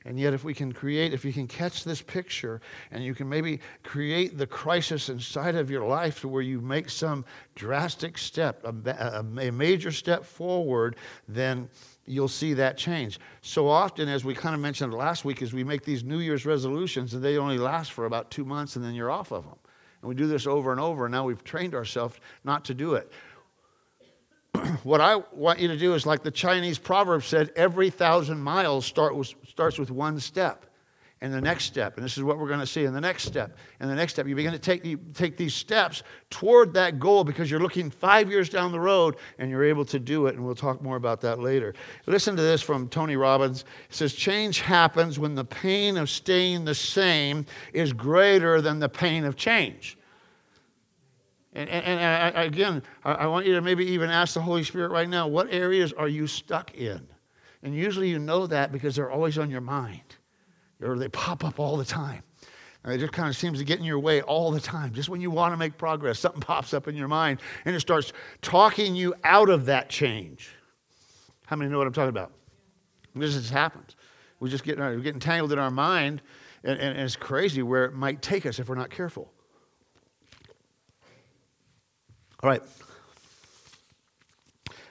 [0.04, 3.28] And yet, if we can create, if you can catch this picture and you can
[3.28, 7.24] maybe create the crisis inside of your life to where you make some
[7.56, 10.96] drastic step, a, a, a major step forward,
[11.26, 11.68] then
[12.08, 13.18] you'll see that change.
[13.42, 16.46] So often, as we kind of mentioned last week, is we make these New Year's
[16.46, 19.58] resolutions and they only last for about two months and then you're off of them.
[20.00, 22.94] And we do this over and over, and now we've trained ourselves not to do
[22.94, 23.10] it.
[24.84, 28.86] what I want you to do is like the Chinese proverb said every thousand miles
[28.86, 30.67] start with, starts with one step
[31.20, 31.96] and the next step.
[31.96, 33.56] And this is what we're going to see in the next step.
[33.80, 37.24] And the next step, you begin to take, you take these steps toward that goal
[37.24, 40.36] because you're looking five years down the road and you're able to do it.
[40.36, 41.74] And we'll talk more about that later.
[42.06, 43.62] Listen to this from Tony Robbins.
[43.88, 48.88] It says, Change happens when the pain of staying the same is greater than the
[48.88, 49.98] pain of change.
[51.54, 54.62] And, and, and I, again, I, I want you to maybe even ask the Holy
[54.62, 57.04] Spirit right now, what areas are you stuck in?
[57.64, 60.17] And usually you know that because they're always on your mind
[60.82, 62.22] or they pop up all the time.
[62.84, 64.92] And it just kind of seems to get in your way all the time.
[64.92, 67.80] Just when you want to make progress, something pops up in your mind and it
[67.80, 70.54] starts talking you out of that change.
[71.46, 72.32] How many know what I'm talking about?
[73.14, 73.96] This just happens.
[74.40, 76.22] We just get, we get entangled in our mind,
[76.62, 79.32] and, and, and it's crazy where it might take us if we're not careful.
[82.42, 82.62] All right.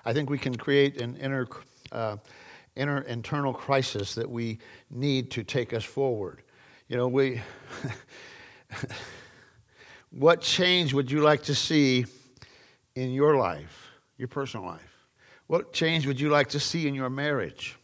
[0.03, 1.47] I think we can create an inner
[1.91, 2.17] uh,
[2.77, 4.59] inner internal crisis that we
[4.89, 6.43] need to take us forward.
[6.87, 7.41] You know, we.
[10.11, 12.05] what change would you like to see
[12.95, 15.05] in your life, your personal life?
[15.47, 17.77] What change would you like to see in your marriage?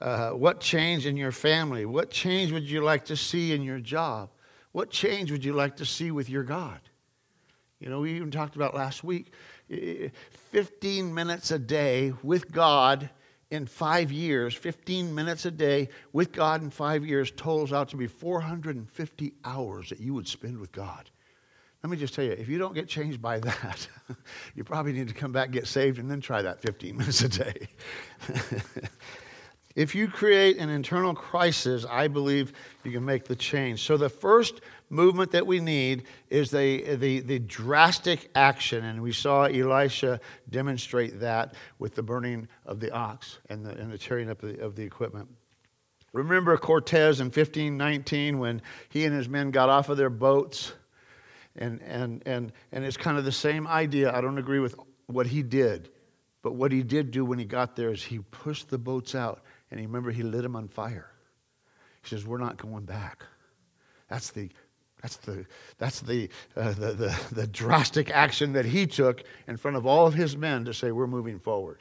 [0.00, 1.84] Uh, what change in your family?
[1.84, 4.30] What change would you like to see in your job?
[4.72, 6.80] What change would you like to see with your God?
[7.80, 9.32] You know, we even talked about last week
[9.68, 13.10] 15 minutes a day with God
[13.50, 17.96] in five years, 15 minutes a day with God in five years, totals out to
[17.96, 21.10] be 450 hours that you would spend with God.
[21.82, 23.88] Let me just tell you, if you don't get changed by that,
[24.54, 27.28] you probably need to come back, get saved, and then try that 15 minutes a
[27.28, 27.68] day.
[29.76, 32.52] if you create an internal crisis, I believe
[32.84, 33.84] you can make the change.
[33.84, 38.84] So the first movement that we need is the, the, the drastic action.
[38.84, 43.92] And we saw Elisha demonstrate that with the burning of the ox and the, and
[43.92, 45.28] the tearing up of the, of the equipment.
[46.12, 50.72] Remember Cortez in 1519 when he and his men got off of their boats?
[51.56, 54.14] And, and, and, and it's kind of the same idea.
[54.14, 54.74] I don't agree with
[55.06, 55.90] what he did.
[56.42, 59.42] But what he did do when he got there is he pushed the boats out.
[59.70, 61.10] And he remember he lit them on fire.
[62.02, 63.24] He says, We're not going back.
[64.08, 64.50] That's the
[65.02, 65.46] that's the,
[65.78, 70.06] that's the, uh, the, the, the, drastic action that he took in front of all
[70.06, 71.78] of his men to say, we're moving forward.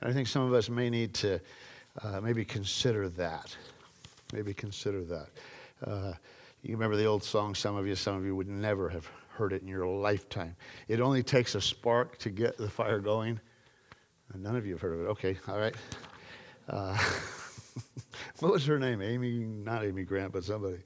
[0.00, 1.40] And I think some of us may need to
[2.02, 3.56] uh, maybe consider that.
[4.32, 5.28] Maybe consider that.
[5.86, 6.12] Uh,
[6.62, 9.52] you remember the old song, some of you, some of you would never have heard
[9.52, 10.54] it in your lifetime.
[10.88, 13.40] It only takes a spark to get the fire going.
[14.32, 15.08] And none of you have heard of it.
[15.10, 15.74] Okay, all right.
[18.40, 19.02] What was her name?
[19.02, 20.78] Amy, not Amy Grant, but somebody.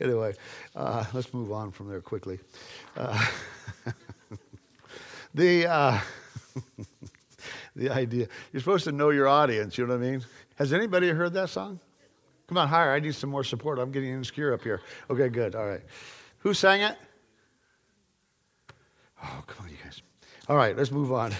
[0.00, 0.34] Anyway,
[0.74, 2.38] uh, let's move on from there quickly.
[2.96, 3.26] Uh,
[5.34, 6.00] the, uh,
[7.76, 10.24] the idea, you're supposed to know your audience, you know what I mean?
[10.56, 11.80] Has anybody heard that song?
[12.48, 12.92] Come on, higher.
[12.92, 13.78] I need some more support.
[13.78, 14.80] I'm getting insecure up here.
[15.10, 15.54] Okay, good.
[15.54, 15.82] All right.
[16.38, 16.96] Who sang it?
[19.22, 20.02] Oh, come on, you guys.
[20.48, 21.32] All right, let's move on.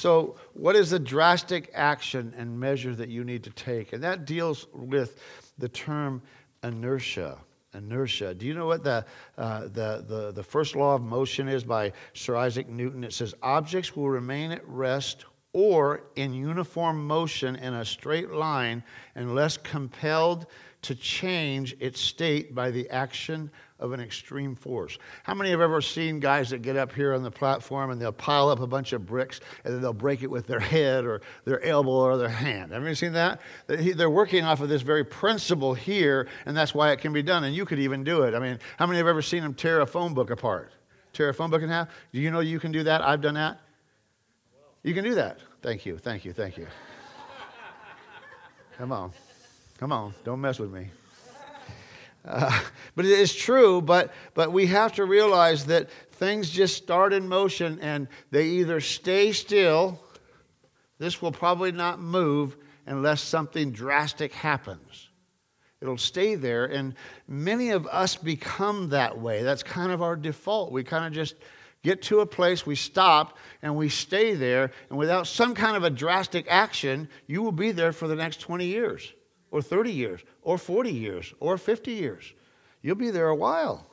[0.00, 3.94] So, what is the drastic action and measure that you need to take?
[3.94, 5.18] And that deals with
[5.56, 6.20] the term
[6.62, 7.38] inertia.
[7.72, 8.34] Inertia.
[8.34, 9.06] Do you know what the,
[9.38, 13.04] uh, the, the, the first law of motion is by Sir Isaac Newton?
[13.04, 18.82] It says, Objects will remain at rest or in uniform motion in a straight line
[19.14, 20.46] unless compelled
[20.82, 24.98] to change its state by the action of an extreme force.
[25.24, 28.12] How many have ever seen guys that get up here on the platform and they'll
[28.12, 31.22] pile up a bunch of bricks and then they'll break it with their head or
[31.44, 32.72] their elbow or their hand?
[32.72, 33.40] Have you seen that?
[33.66, 37.42] They're working off of this very principle here, and that's why it can be done.
[37.44, 38.34] And you could even do it.
[38.34, 40.72] I mean, how many have ever seen them tear a phone book apart?
[41.12, 41.88] Tear a phone book in half?
[42.12, 43.02] Do you know you can do that?
[43.02, 43.58] I've done that.
[44.82, 45.38] You can do that.
[45.62, 46.66] Thank you, thank you, thank you.
[48.78, 49.12] Come on.
[49.78, 50.14] Come on.
[50.24, 50.90] Don't mess with me.
[52.24, 52.60] Uh,
[52.94, 57.28] but it is true, but, but we have to realize that things just start in
[57.28, 60.00] motion and they either stay still,
[60.98, 62.56] this will probably not move
[62.86, 65.08] unless something drastic happens.
[65.80, 66.94] It'll stay there, and
[67.26, 69.42] many of us become that way.
[69.42, 70.72] That's kind of our default.
[70.72, 71.36] We kind of just
[71.82, 75.84] get to a place, we stop, and we stay there, and without some kind of
[75.84, 79.10] a drastic action, you will be there for the next 20 years
[79.50, 82.32] or 30 years or 40 years or 50 years.
[82.82, 83.86] You'll be there a while.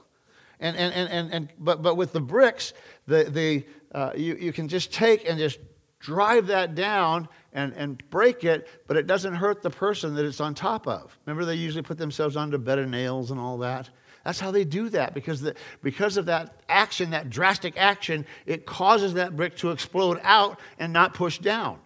[0.59, 2.73] And, and, and, and, and but, but with the bricks,
[3.07, 5.59] the, the, uh, you, you can just take and just
[5.99, 10.39] drive that down and, and break it, but it doesn't hurt the person that it's
[10.39, 11.17] on top of.
[11.25, 13.89] Remember, they usually put themselves on a bed of nails and all that?
[14.23, 18.65] That's how they do that because, the, because of that action, that drastic action, it
[18.65, 21.79] causes that brick to explode out and not push down.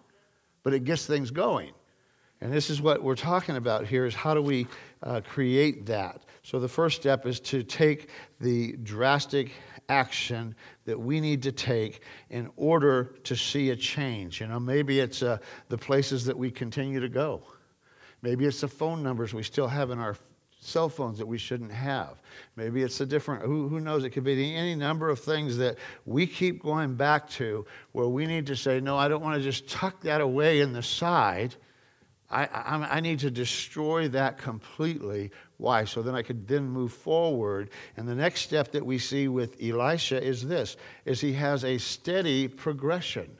[0.62, 1.70] But it gets things going.
[2.42, 4.66] And this is what we're talking about here is how do we
[5.00, 6.22] uh, create that?
[6.42, 8.08] So the first step is to take
[8.40, 9.52] the drastic
[9.88, 14.40] action that we need to take in order to see a change.
[14.40, 17.44] You know, maybe it's uh, the places that we continue to go.
[18.22, 20.16] Maybe it's the phone numbers we still have in our
[20.58, 22.20] cell phones that we shouldn't have.
[22.56, 24.02] Maybe it's a different, who, who knows?
[24.02, 25.76] It could be any number of things that
[26.06, 29.42] we keep going back to where we need to say, no, I don't want to
[29.42, 31.54] just tuck that away in the side.
[32.32, 35.30] I, I, I, need to destroy that completely.
[35.58, 35.84] Why?
[35.84, 37.70] So then I could then move forward.
[37.96, 41.78] And the next step that we see with Elisha is this, is he has a
[41.78, 43.30] steady progression.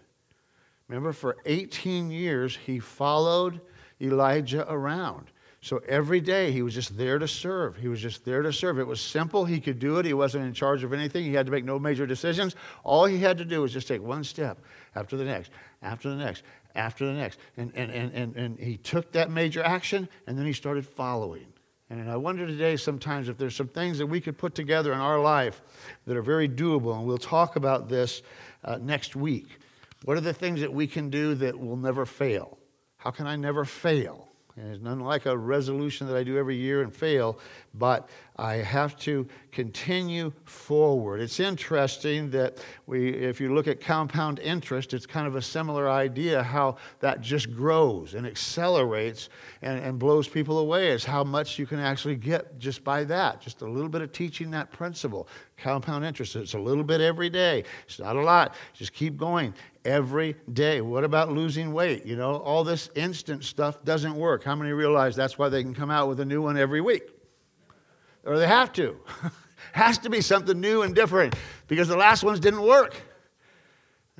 [0.88, 3.60] Remember, for 18 years, he followed
[4.00, 5.30] Elijah around.
[5.62, 7.76] So every day he was just there to serve.
[7.76, 8.80] He was just there to serve.
[8.80, 9.44] It was simple.
[9.44, 10.04] He could do it.
[10.04, 11.24] He wasn't in charge of anything.
[11.24, 12.56] He had to make no major decisions.
[12.82, 14.58] All he had to do was just take one step
[14.96, 16.42] after the next, after the next,
[16.74, 17.38] after the next.
[17.56, 21.46] And, and, and, and, and he took that major action and then he started following.
[21.90, 24.98] And I wonder today sometimes if there's some things that we could put together in
[24.98, 25.60] our life
[26.06, 26.96] that are very doable.
[26.96, 28.22] And we'll talk about this
[28.64, 29.58] uh, next week.
[30.04, 32.58] What are the things that we can do that will never fail?
[32.96, 34.31] How can I never fail?
[34.56, 37.38] And it's none like a resolution that I do every year and fail,
[37.74, 41.20] but I have to continue forward.
[41.20, 45.88] It's interesting that we, if you look at compound interest, it's kind of a similar
[45.88, 49.30] idea how that just grows and accelerates
[49.62, 53.40] and, and blows people away, is how much you can actually get just by that.
[53.40, 55.28] Just a little bit of teaching that principle.
[55.62, 57.62] Compound interest, it's a little bit every day.
[57.86, 58.54] It's not a lot.
[58.72, 59.54] Just keep going
[59.84, 60.80] every day.
[60.80, 62.04] What about losing weight?
[62.04, 64.42] You know, all this instant stuff doesn't work.
[64.42, 67.04] How many realize that's why they can come out with a new one every week?
[68.24, 68.98] Or they have to.
[69.72, 71.34] Has to be something new and different
[71.68, 72.94] because the last ones didn't work.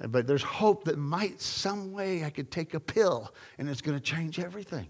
[0.09, 3.99] But there's hope that might some way I could take a pill and it's going
[3.99, 4.88] to change everything.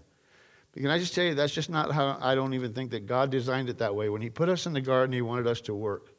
[0.75, 3.29] Can I just tell you, that's just not how I don't even think that God
[3.29, 4.09] designed it that way.
[4.09, 6.12] When He put us in the garden, He wanted us to work,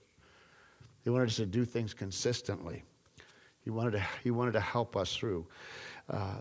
[1.05, 2.83] He wanted us to do things consistently.
[3.61, 5.47] He wanted to, he wanted to help us through.
[6.09, 6.41] Uh,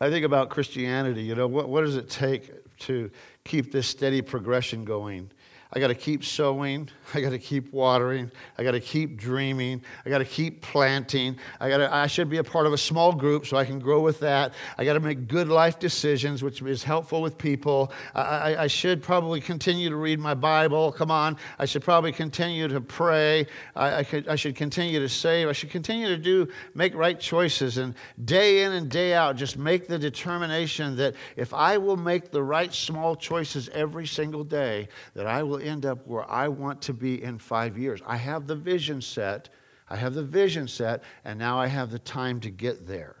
[0.00, 2.50] I think about Christianity, you know, what, what does it take
[2.80, 3.10] to
[3.44, 5.30] keep this steady progression going?
[5.72, 6.88] I got to keep sowing.
[7.14, 8.30] I got to keep watering.
[8.58, 9.82] I got to keep dreaming.
[10.04, 11.36] I got to keep planting.
[11.60, 14.00] I got I should be a part of a small group so I can grow
[14.00, 14.54] with that.
[14.78, 17.92] I got to make good life decisions, which is helpful with people.
[18.14, 20.92] I, I, I, should probably continue to read my Bible.
[20.92, 21.36] Come on.
[21.58, 23.46] I should probably continue to pray.
[23.74, 25.48] I, I, could, I should continue to save.
[25.48, 27.78] I should continue to do, make right choices.
[27.78, 27.94] And
[28.24, 32.42] day in and day out, just make the determination that if I will make the
[32.42, 36.82] right small choices every single day, that I will will end up where I want
[36.82, 38.00] to be in five years.
[38.06, 39.48] I have the vision set.
[39.88, 43.16] I have the vision set, and now I have the time to get there.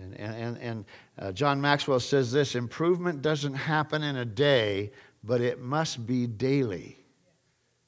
[0.00, 0.84] And, and, and
[1.18, 4.92] uh, John Maxwell says this improvement doesn't happen in a day,
[5.24, 6.98] but it must be daily.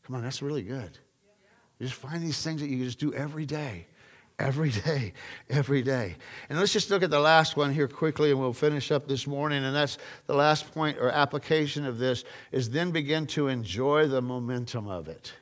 [0.02, 0.98] Come on, that's really good.
[1.78, 3.86] You just find these things that you just do every day.
[4.40, 5.12] Every day,
[5.50, 6.16] every day.
[6.48, 9.26] And let's just look at the last one here quickly and we'll finish up this
[9.26, 9.64] morning.
[9.64, 14.22] And that's the last point or application of this is then begin to enjoy the
[14.22, 15.34] momentum of it.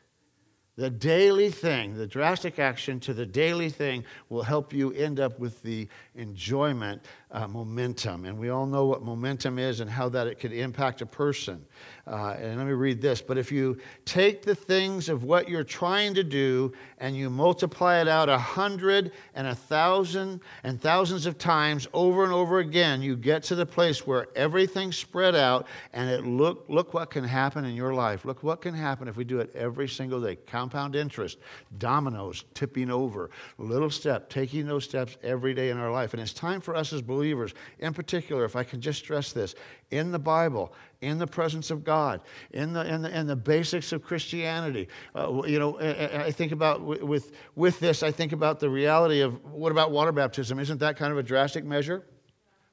[0.75, 5.39] The daily thing, the drastic action to the daily thing will help you end up
[5.39, 8.25] with the enjoyment uh, momentum.
[8.25, 11.65] And we all know what momentum is and how that it could impact a person.
[12.07, 13.21] Uh, and let me read this.
[13.21, 13.77] But if you
[14.07, 18.39] take the things of what you're trying to do and you multiply it out a
[18.39, 23.55] hundred and a thousand and thousands of times over and over again, you get to
[23.55, 27.93] the place where everything's spread out and it look, look what can happen in your
[27.93, 28.25] life.
[28.25, 30.37] Look what can happen if we do it every single day.
[30.47, 31.37] Compound interest,
[31.77, 36.15] dominoes tipping over, little step, taking those steps every day in our life.
[36.15, 39.55] And it's time for us as believers, in particular, if I can just stress this,
[39.91, 42.21] in the Bible, in the presence of God,
[42.53, 44.89] in the, in the, in the basics of Christianity.
[45.15, 49.21] Uh, you know, I, I think about with, with this, I think about the reality
[49.21, 50.59] of what about water baptism?
[50.59, 52.05] Isn't that kind of a drastic measure?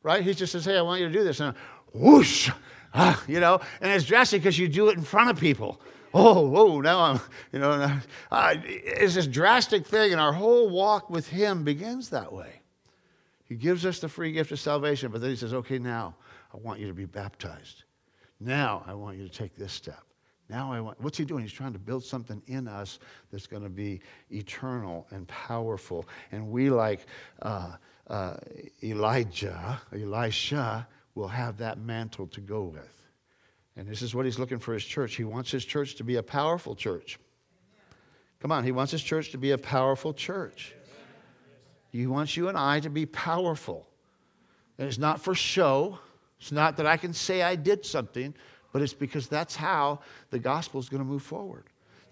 [0.03, 0.23] Right?
[0.23, 1.39] He just says, hey, I want you to do this.
[1.39, 1.55] And
[1.93, 2.51] whoosh,
[2.93, 5.81] ah, you know, and it's drastic because you do it in front of people.
[6.13, 7.19] Oh, whoa, now I'm,
[7.51, 7.99] you know,
[8.31, 12.61] it's this drastic thing, and our whole walk with Him begins that way.
[13.45, 16.15] He gives us the free gift of salvation, but then He says, okay, now
[16.53, 17.83] I want you to be baptized.
[18.39, 20.03] Now I want you to take this step.
[20.49, 21.43] Now I want, what's he doing?
[21.43, 22.99] He's trying to build something in us
[23.31, 26.05] that's going to be eternal and powerful.
[26.31, 27.07] And we, like
[27.41, 27.73] uh,
[28.07, 28.37] uh,
[28.83, 33.01] Elijah, Elisha, will have that mantle to go with.
[33.75, 35.15] And this is what he's looking for his church.
[35.15, 37.17] He wants his church to be a powerful church.
[38.39, 40.75] Come on, he wants his church to be a powerful church.
[41.95, 43.87] He wants you and I to be powerful.
[44.77, 45.99] And it's not for show,
[46.39, 48.33] it's not that I can say I did something,
[48.73, 51.63] but it's because that's how the gospel is going to move forward.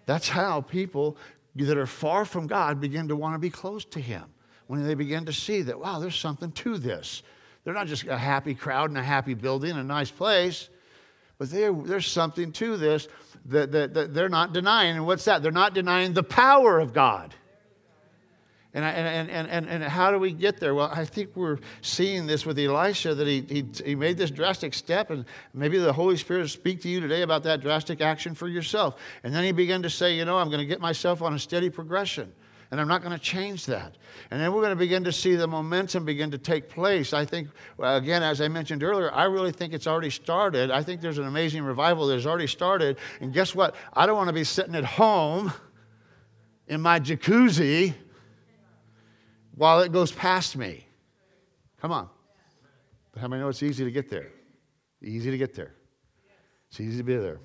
[0.06, 1.18] That's how people
[1.56, 4.24] that are far from God begin to want to be close to Him.
[4.68, 7.22] When they begin to see that, wow, there's something to this.
[7.64, 10.70] They're not just a happy crowd in a happy building, a nice place,
[11.38, 13.10] but there's something to this
[13.48, 14.96] that, that, that they're not denying.
[14.96, 15.44] And what's that?
[15.44, 17.34] They're not denying the power of God.
[18.76, 20.74] And, I, and, and, and, and how do we get there?
[20.74, 24.74] Well, I think we're seeing this with Elisha that he, he, he made this drastic
[24.74, 28.34] step, and maybe the Holy Spirit will speak to you today about that drastic action
[28.34, 28.96] for yourself.
[29.24, 31.40] And then he began to say, You know, I'm going to get myself on a
[31.40, 32.34] steady progression,
[32.72, 33.96] and I'm not going to change that.
[34.32, 37.14] And then we're going to begin to see the momentum begin to take place.
[37.14, 40.72] I think, again, as I mentioned earlier, I really think it's already started.
[40.72, 42.98] I think there's an amazing revival that has already started.
[43.22, 43.76] And guess what?
[43.94, 45.54] I don't want to be sitting at home
[46.68, 47.94] in my jacuzzi
[49.56, 50.86] while it goes past me.
[51.82, 52.10] Come on.
[53.12, 54.30] But how many know it's easy to get there?
[55.02, 55.74] Easy to get there.
[56.70, 57.40] It's easy to be there.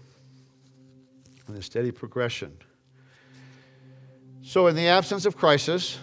[1.47, 2.57] And a steady progression.
[4.43, 5.99] So, in the absence of crisis,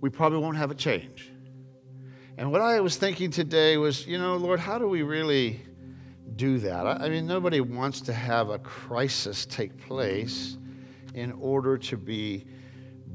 [0.00, 1.32] we probably won't have a change.
[2.36, 5.60] And what I was thinking today was, you know, Lord, how do we really
[6.36, 6.86] do that?
[6.86, 10.56] I mean, nobody wants to have a crisis take place
[11.14, 12.46] in order to be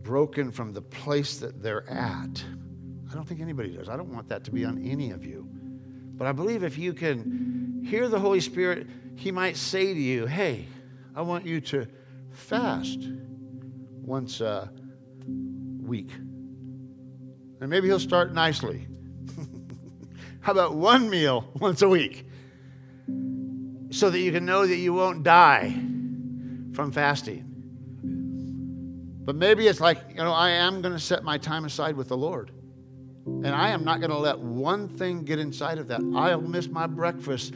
[0.04, 2.44] broken from the place that they're at.
[3.10, 3.90] I don't think anybody does.
[3.90, 5.48] I don't want that to be on any of you.
[6.16, 10.26] But I believe if you can hear the Holy Spirit, He might say to you,
[10.26, 10.66] Hey,
[11.16, 11.88] I want you to
[12.32, 13.00] fast
[14.02, 14.72] once a
[15.28, 16.12] week.
[17.62, 18.88] And maybe He'll start nicely.
[20.42, 22.28] How about one meal once a week?
[23.92, 25.72] So that you can know that you won't die
[26.74, 27.53] from fasting.
[29.26, 32.10] But maybe it's like, you know, I am going to set my time aside with
[32.10, 32.52] the Lord.
[33.26, 36.02] And I am not going to let one thing get inside of that.
[36.14, 37.54] I'll miss my breakfast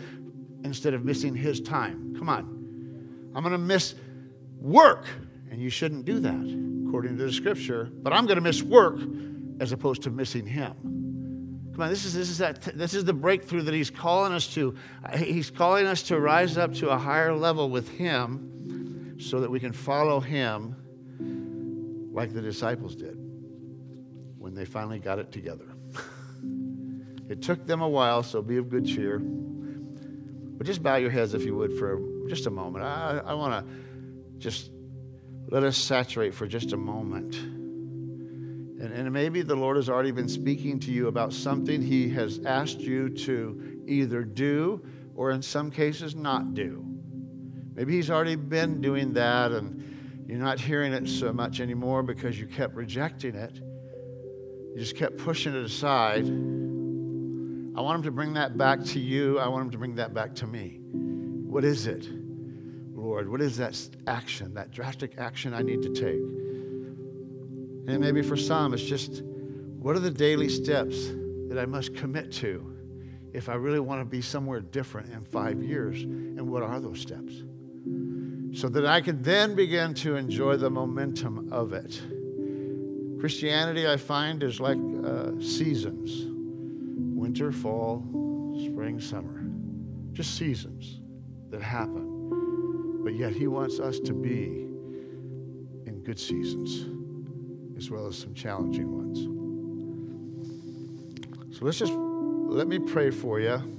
[0.64, 2.16] instead of missing his time.
[2.18, 3.32] Come on.
[3.36, 3.96] I'm going to miss
[4.62, 5.06] work,
[5.52, 9.00] and you shouldn't do that according to the scripture, but I'm going to miss work
[9.60, 10.74] as opposed to missing him.
[11.74, 14.48] Come on, this is, this, is that, this is the breakthrough that he's calling us
[14.56, 14.74] to.
[15.16, 19.60] He's calling us to rise up to a higher level with him so that we
[19.60, 20.76] can follow him
[22.18, 23.16] like the disciples did
[24.40, 25.68] when they finally got it together.
[27.30, 29.20] it took them a while, so be of good cheer.
[29.20, 32.84] But just bow your heads, if you would, for just a moment.
[32.84, 33.74] I, I want to
[34.40, 34.72] just
[35.50, 37.36] let us saturate for just a moment.
[37.36, 42.40] And, and maybe the Lord has already been speaking to you about something He has
[42.46, 44.84] asked you to either do
[45.16, 46.84] or, in some cases, not do.
[47.76, 49.87] Maybe He's already been doing that and
[50.28, 53.56] you're not hearing it so much anymore because you kept rejecting it.
[53.56, 56.26] You just kept pushing it aside.
[56.26, 59.40] I want Him to bring that back to you.
[59.40, 60.82] I want Him to bring that back to me.
[60.92, 62.10] What is it?
[62.94, 63.30] Lord?
[63.30, 66.20] What is that action, that drastic action I need to take?
[67.88, 69.24] And maybe for some, it's just
[69.80, 71.08] what are the daily steps
[71.48, 72.76] that I must commit to
[73.32, 76.02] if I really want to be somewhere different in five years?
[76.04, 77.44] And what are those steps?
[78.58, 82.02] So that I can then begin to enjoy the momentum of it.
[83.20, 86.26] Christianity, I find, is like uh, seasons
[87.16, 88.02] winter, fall,
[88.66, 89.44] spring, summer.
[90.12, 91.02] Just seasons
[91.52, 93.04] that happen.
[93.04, 94.66] But yet, He wants us to be
[95.86, 96.88] in good seasons
[97.78, 99.20] as well as some challenging ones.
[101.56, 103.77] So let's just let me pray for you.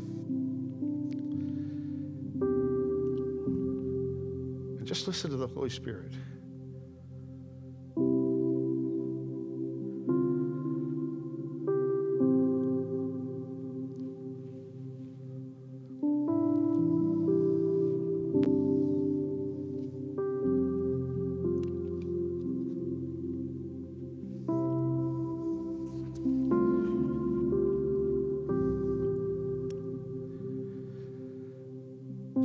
[4.99, 6.13] Just listen to the Holy Spirit.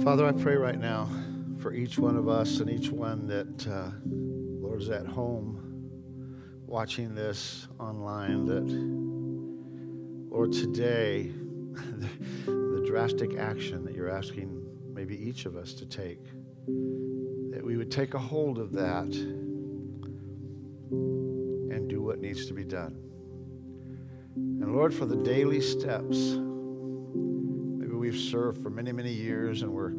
[0.03, 1.09] Father, I pray right now
[1.73, 5.89] each one of us and each one that, uh, Lord, is at home
[6.65, 8.63] watching this online, that,
[10.31, 11.31] Lord, today,
[12.45, 14.63] the, drastic action that you're asking
[14.93, 16.23] maybe each of us to take,
[17.51, 19.07] that we would take a hold of that
[20.91, 22.95] and do what needs to be done.
[24.35, 29.93] And Lord, for the daily steps, maybe we've served for many, many years, and we're,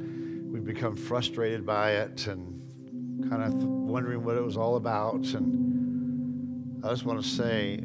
[0.65, 5.25] become frustrated by it and kind of wondering what it was all about.
[5.35, 7.81] And I just want to say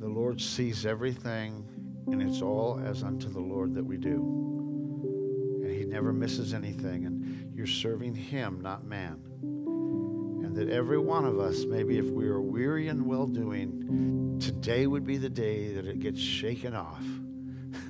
[0.00, 1.66] the Lord sees everything,
[2.08, 5.60] and it's all as unto the Lord that we do.
[5.62, 9.18] And He never misses anything, and you're serving Him, not man.
[9.42, 14.86] And that every one of us, maybe if we are weary and well doing, today
[14.86, 17.02] would be the day that it gets shaken off.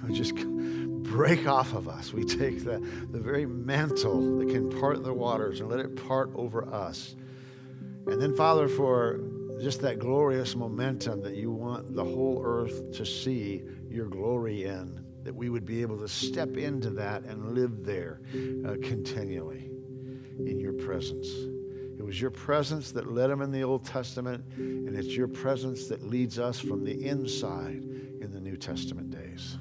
[0.12, 0.36] just
[1.14, 2.12] break off of us.
[2.12, 2.80] We take the,
[3.12, 7.14] the very mantle that can part the waters and let it part over us.
[8.08, 9.20] And then, Father, for
[9.62, 15.04] just that glorious momentum that you want the whole earth to see your glory in,
[15.22, 18.20] that we would be able to step into that and live there
[18.66, 19.70] uh, continually
[20.40, 21.28] in your presence.
[21.96, 25.86] It was your presence that led them in the Old Testament, and it's your presence
[25.86, 27.84] that leads us from the inside
[28.20, 29.58] in the New Testament days.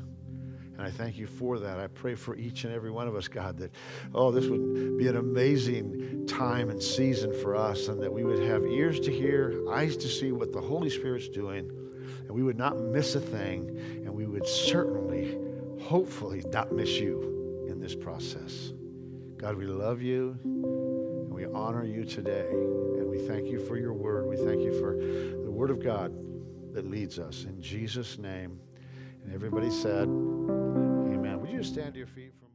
[0.77, 1.79] And I thank you for that.
[1.79, 3.71] I pray for each and every one of us, God, that,
[4.15, 8.43] oh, this would be an amazing time and season for us, and that we would
[8.43, 11.69] have ears to hear, eyes to see what the Holy Spirit's doing,
[12.21, 13.69] and we would not miss a thing,
[14.03, 15.37] and we would certainly,
[15.79, 18.73] hopefully, not miss you in this process.
[19.37, 23.93] God, we love you, and we honor you today, and we thank you for your
[23.93, 24.25] word.
[24.25, 26.15] We thank you for the word of God
[26.73, 27.43] that leads us.
[27.43, 28.59] In Jesus' name.
[29.23, 31.39] And everybody said, Amen.
[31.41, 32.52] Would you stand to your feet for?